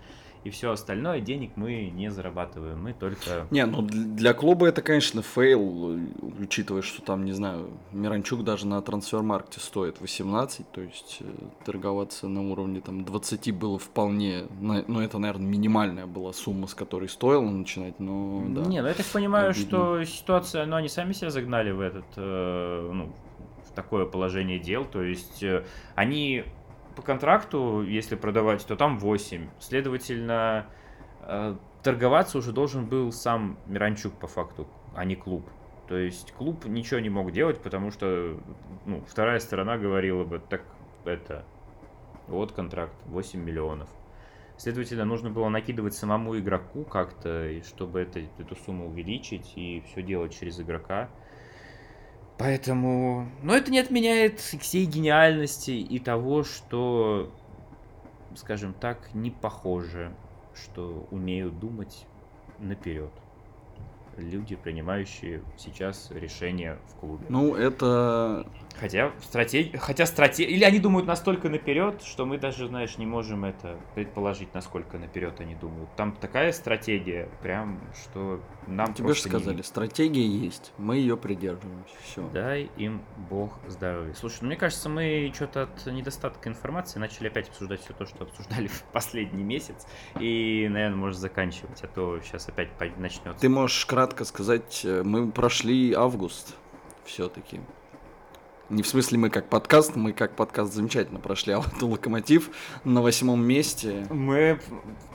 и 0.44 0.50
все 0.50 0.72
остальное 0.72 1.22
денег 1.22 1.52
мы 1.56 1.92
не 1.94 2.10
зарабатываем, 2.10 2.82
мы 2.82 2.94
только... 2.94 3.48
Не, 3.52 3.66
ну 3.66 3.82
для 3.82 4.34
клуба 4.34 4.68
это, 4.68 4.82
конечно, 4.82 5.22
fail, 5.22 6.00
учитывая, 6.40 6.82
что 6.82 7.02
там, 7.02 7.26
не 7.26 7.32
знаю, 7.32 7.70
Миранчук 7.92 8.44
даже 8.44 8.66
на 8.66 8.82
Transfermarkt 8.82 9.54
е 9.54 9.60
стоит 9.60 10.02
18, 10.02 10.72
то 10.72 10.82
есть 10.82 11.18
э, 11.22 11.26
торговаться 11.64 12.28
на 12.28 12.42
уровне 12.50 12.82
там 12.82 13.06
20 13.06 13.54
было 13.56 13.78
вполне, 13.78 14.46
ну 14.60 15.00
это, 15.00 15.20
наверное, 15.20 15.48
минимальная 15.48 16.08
была 16.08 16.34
сумма, 16.34 16.68
с 16.68 16.74
которой 16.74 17.08
стоило 17.08 17.42
начинать, 17.42 18.00
но 18.00 18.44
да. 18.48 18.62
Не, 18.62 18.82
ну 18.82 18.88
я 18.88 18.94
так 18.94 19.06
понимаю, 19.06 19.52
обидно. 19.52 19.68
что 19.68 20.04
ситуация, 20.06 20.66
ну 20.66 20.76
они 20.76 20.90
сами 20.90 21.14
себя 21.14 21.30
загнали 21.30 21.70
в 21.72 21.82
этот, 21.82 22.06
э, 22.16 22.92
ну, 22.92 23.14
такое 23.76 24.06
положение 24.06 24.60
дел, 24.60 24.86
то 24.86 25.02
есть 25.02 25.44
э, 25.44 25.66
они 25.96 26.46
по 26.96 27.02
контракту, 27.02 27.84
если 27.84 28.16
продавать, 28.16 28.66
то 28.66 28.76
там 28.76 29.00
8. 29.00 29.50
Следовательно, 29.60 30.66
э, 31.22 31.56
торговаться 31.84 32.38
уже 32.38 32.52
должен 32.52 32.86
был 32.86 33.12
сам 33.12 33.58
Миранчук 33.68 34.14
по 34.14 34.28
факту, 34.28 34.68
а 34.96 35.06
не 35.06 35.16
клуб. 35.16 35.48
То 35.88 35.98
есть 35.98 36.32
клуб 36.34 36.66
ничего 36.66 37.00
не 37.00 37.10
мог 37.10 37.32
делать, 37.32 37.62
потому 37.62 37.92
что 37.92 38.40
ну, 38.86 39.04
вторая 39.08 39.40
сторона 39.40 39.78
говорила 39.78 40.24
бы, 40.24 40.40
так 40.40 40.62
это, 41.06 41.44
вот 42.28 42.52
контракт, 42.52 42.94
8 43.08 43.40
миллионов. 43.40 43.90
Следовательно, 44.58 45.06
нужно 45.06 45.32
было 45.32 45.50
накидывать 45.50 45.96
самому 45.96 46.38
игроку 46.38 46.84
как-то, 46.84 47.52
чтобы 47.64 48.02
это, 48.02 48.20
эту 48.38 48.56
сумму 48.56 48.88
увеличить 48.88 49.54
и 49.56 49.84
все 49.88 50.04
делать 50.04 50.38
через 50.38 50.60
игрока. 50.60 51.10
Поэтому... 52.42 53.30
Но 53.44 53.56
это 53.56 53.72
не 53.72 53.80
отменяет 53.80 54.40
всей 54.40 54.86
гениальности 54.86 55.72
и 55.72 56.00
того, 56.00 56.44
что, 56.44 57.32
скажем 58.36 58.74
так, 58.74 59.14
не 59.14 59.30
похоже, 59.30 60.16
что 60.56 61.08
умеют 61.12 61.60
думать 61.60 62.08
наперед 62.60 63.12
люди, 64.18 64.56
принимающие 64.56 65.42
сейчас 65.58 66.12
решения 66.12 66.80
в 66.90 66.96
клубе. 67.00 67.26
Ну, 67.30 67.56
это... 67.56 68.48
Хотя 68.80 69.12
стратегия... 69.22 69.78
Хотя 69.78 70.06
стратегия... 70.06 70.52
Или 70.52 70.64
они 70.64 70.80
думают 70.80 71.08
настолько 71.08 71.50
наперед, 71.50 72.02
что 72.04 72.26
мы 72.26 72.38
даже, 72.38 72.68
знаешь, 72.68 72.98
не 72.98 73.06
можем 73.06 73.46
это 73.46 73.78
предположить, 73.96 74.54
насколько 74.54 74.98
наперед 74.98 75.40
они 75.40 75.56
думают. 75.56 75.90
Там 75.96 76.14
такая 76.14 76.52
стратегия, 76.52 77.30
прям, 77.42 77.82
что 78.04 78.42
нам 78.68 78.94
Тебе 78.94 79.14
же 79.14 79.22
сказали, 79.22 79.58
не... 79.58 79.64
стратегия 79.64 80.26
есть, 80.26 80.74
мы 80.78 80.98
ее 80.98 81.18
придерживаемся. 81.18 81.94
Все. 82.04 82.28
Дай 82.30 82.70
им 82.78 83.02
бог 83.30 83.60
здоровья. 83.68 84.14
Слушай, 84.14 84.40
ну 84.42 84.48
мне 84.48 84.56
кажется, 84.56 84.90
мы 84.90 85.32
что-то 85.34 85.64
от 85.64 85.86
недостатка 85.86 86.50
информации 86.50 87.00
начали 87.00 87.28
опять 87.28 87.50
обсуждать 87.50 87.82
все 87.82 87.94
то, 87.94 88.06
что 88.06 88.24
обсуждали 88.24 88.68
в 88.68 88.84
последний 88.92 89.44
месяц. 89.44 89.88
И, 90.20 90.68
наверное, 90.70 90.98
можешь 90.98 91.18
заканчивать, 91.18 91.84
а 91.84 91.88
то 91.88 92.20
сейчас 92.22 92.48
опять 92.48 92.70
начнется. 92.98 93.40
Ты 93.40 93.50
можешь 93.50 93.86
кратко 93.86 94.26
сказать, 94.26 94.82
э, 94.84 95.04
мы 95.04 95.32
прошли 95.32 95.94
август 95.94 96.56
все-таки. 97.06 97.60
Не 98.72 98.84
в 98.84 98.88
смысле 98.88 99.18
мы 99.18 99.30
как 99.30 99.50
подкаст, 99.50 99.98
мы 99.98 100.14
как 100.14 100.34
подкаст 100.38 100.74
замечательно 100.74 101.20
прошли, 101.20 101.52
а 101.54 101.60
вот 101.60 101.82
Локомотив 101.82 102.50
на 102.86 103.02
восьмом 103.02 103.44
месте. 103.44 104.08
Мы... 104.10 104.62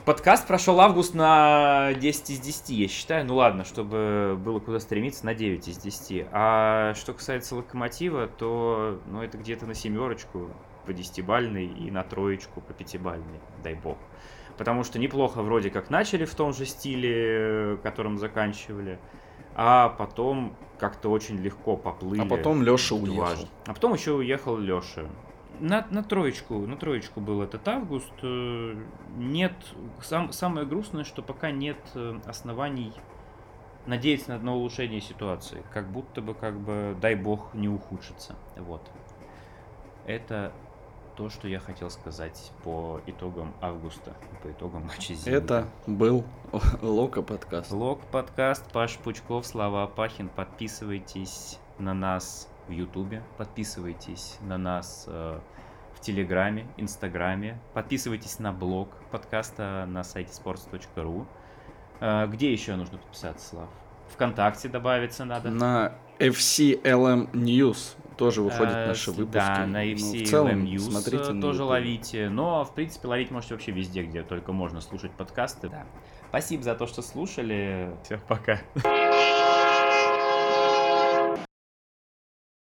Подкаст 0.05 0.45
прошел 0.45 0.79
август 0.79 1.15
на 1.15 1.91
10 1.95 2.29
из 2.29 2.39
10, 2.39 2.69
я 2.69 2.87
считаю. 2.87 3.25
Ну 3.25 3.35
ладно, 3.35 3.65
чтобы 3.65 4.37
было 4.37 4.59
куда 4.59 4.79
стремиться, 4.79 5.25
на 5.25 5.33
9 5.33 5.67
из 5.69 5.77
10. 5.79 6.27
А 6.31 6.93
что 6.93 7.13
касается 7.13 7.55
Локомотива, 7.55 8.27
то 8.27 9.01
ну, 9.07 9.23
это 9.23 9.39
где-то 9.39 9.65
на 9.65 9.73
семерочку 9.73 10.51
по 10.85 10.93
десятибальной 10.93 11.65
и 11.65 11.89
на 11.89 12.03
троечку 12.03 12.61
по 12.61 12.73
пятибальной, 12.73 13.39
дай 13.63 13.73
бог. 13.73 13.97
Потому 14.59 14.83
что 14.83 14.99
неплохо 14.99 15.41
вроде 15.41 15.71
как 15.71 15.89
начали 15.89 16.25
в 16.25 16.35
том 16.35 16.53
же 16.53 16.67
стиле, 16.67 17.79
которым 17.81 18.19
заканчивали, 18.19 18.99
а 19.55 19.89
потом 19.89 20.55
как-то 20.79 21.09
очень 21.09 21.37
легко 21.37 21.75
поплыли. 21.77 22.21
А 22.21 22.25
потом 22.25 22.63
Леша 22.63 22.95
уехал. 22.95 23.47
А 23.65 23.73
потом 23.73 23.93
еще 23.93 24.13
уехал 24.13 24.57
Леша. 24.57 25.05
На, 25.59 25.87
на 25.89 26.03
троечку, 26.03 26.59
на 26.67 26.77
троечку 26.77 27.19
был 27.19 27.41
этот 27.41 27.67
август. 27.67 28.11
Э, 28.21 28.75
нет, 29.15 29.53
сам, 30.03 30.31
самое 30.31 30.67
грустное, 30.67 31.03
что 31.03 31.23
пока 31.23 31.49
нет 31.49 31.77
э, 31.95 32.19
оснований 32.25 32.93
надеяться 33.87 34.29
на 34.29 34.35
одно 34.35 34.55
улучшение 34.55 35.01
ситуации. 35.01 35.63
Как 35.73 35.89
будто 35.89 36.21
бы, 36.21 36.35
как 36.35 36.59
бы, 36.59 36.95
дай 37.01 37.15
бог, 37.15 37.53
не 37.53 37.69
ухудшится. 37.69 38.35
Вот. 38.57 38.87
Это 40.05 40.53
то, 41.17 41.31
что 41.31 41.47
я 41.47 41.59
хотел 41.59 41.89
сказать 41.89 42.51
по 42.63 43.01
итогам 43.07 43.51
августа, 43.59 44.13
по 44.43 44.51
итогам 44.51 44.83
матча 44.87 45.15
Зенита. 45.15 45.31
Это 45.31 45.67
был 45.87 46.23
Лока 46.81 47.23
подкаст. 47.23 47.71
Лок 47.71 48.01
подкаст, 48.11 48.71
Паш 48.71 48.97
Пучков, 48.97 49.45
Слава 49.45 49.87
Пахин. 49.87 50.29
Подписывайтесь 50.29 51.57
на 51.79 51.95
нас 51.95 52.47
в 52.67 52.71
Ютубе, 52.71 53.23
подписывайтесь 53.37 54.37
на 54.41 54.59
нас 54.59 55.05
э, 55.07 55.39
в 55.95 56.01
Телеграме, 56.01 56.67
Инстаграме, 56.77 57.59
подписывайтесь 57.73 58.37
на 58.37 58.53
блог 58.53 58.89
подкаста 59.09 59.85
на 59.87 60.03
сайте 60.03 60.31
sports.ru. 60.31 61.25
Э, 61.99 62.27
где 62.27 62.51
еще 62.51 62.75
нужно 62.75 62.99
подписаться, 62.99 63.49
Слав? 63.49 63.69
ВКонтакте 64.09 64.69
добавиться 64.69 65.25
надо. 65.25 65.49
На 65.49 65.95
FCLM 66.19 67.31
News 67.31 67.95
тоже 68.17 68.41
выходят 68.41 68.73
а, 68.73 68.87
наши 68.87 69.11
выпуски. 69.11 69.37
Да, 69.37 69.65
на 69.65 69.85
FC 69.85 70.19
ну, 70.19 70.23
в 70.23 70.27
целом, 70.27 70.65
News 70.65 70.79
смотрите 70.79 71.39
тоже 71.39 71.63
ловите. 71.63 72.29
Но, 72.29 72.65
в 72.65 72.73
принципе, 72.73 73.07
ловить 73.07 73.31
можете 73.31 73.53
вообще 73.53 73.71
везде, 73.71 74.03
где 74.03 74.23
только 74.23 74.51
можно 74.51 74.81
слушать 74.81 75.11
подкасты. 75.11 75.69
Да. 75.69 75.85
Спасибо 76.29 76.63
за 76.63 76.75
то, 76.75 76.87
что 76.87 77.01
слушали. 77.01 77.91
Всем 78.03 78.19
пока. 78.27 78.59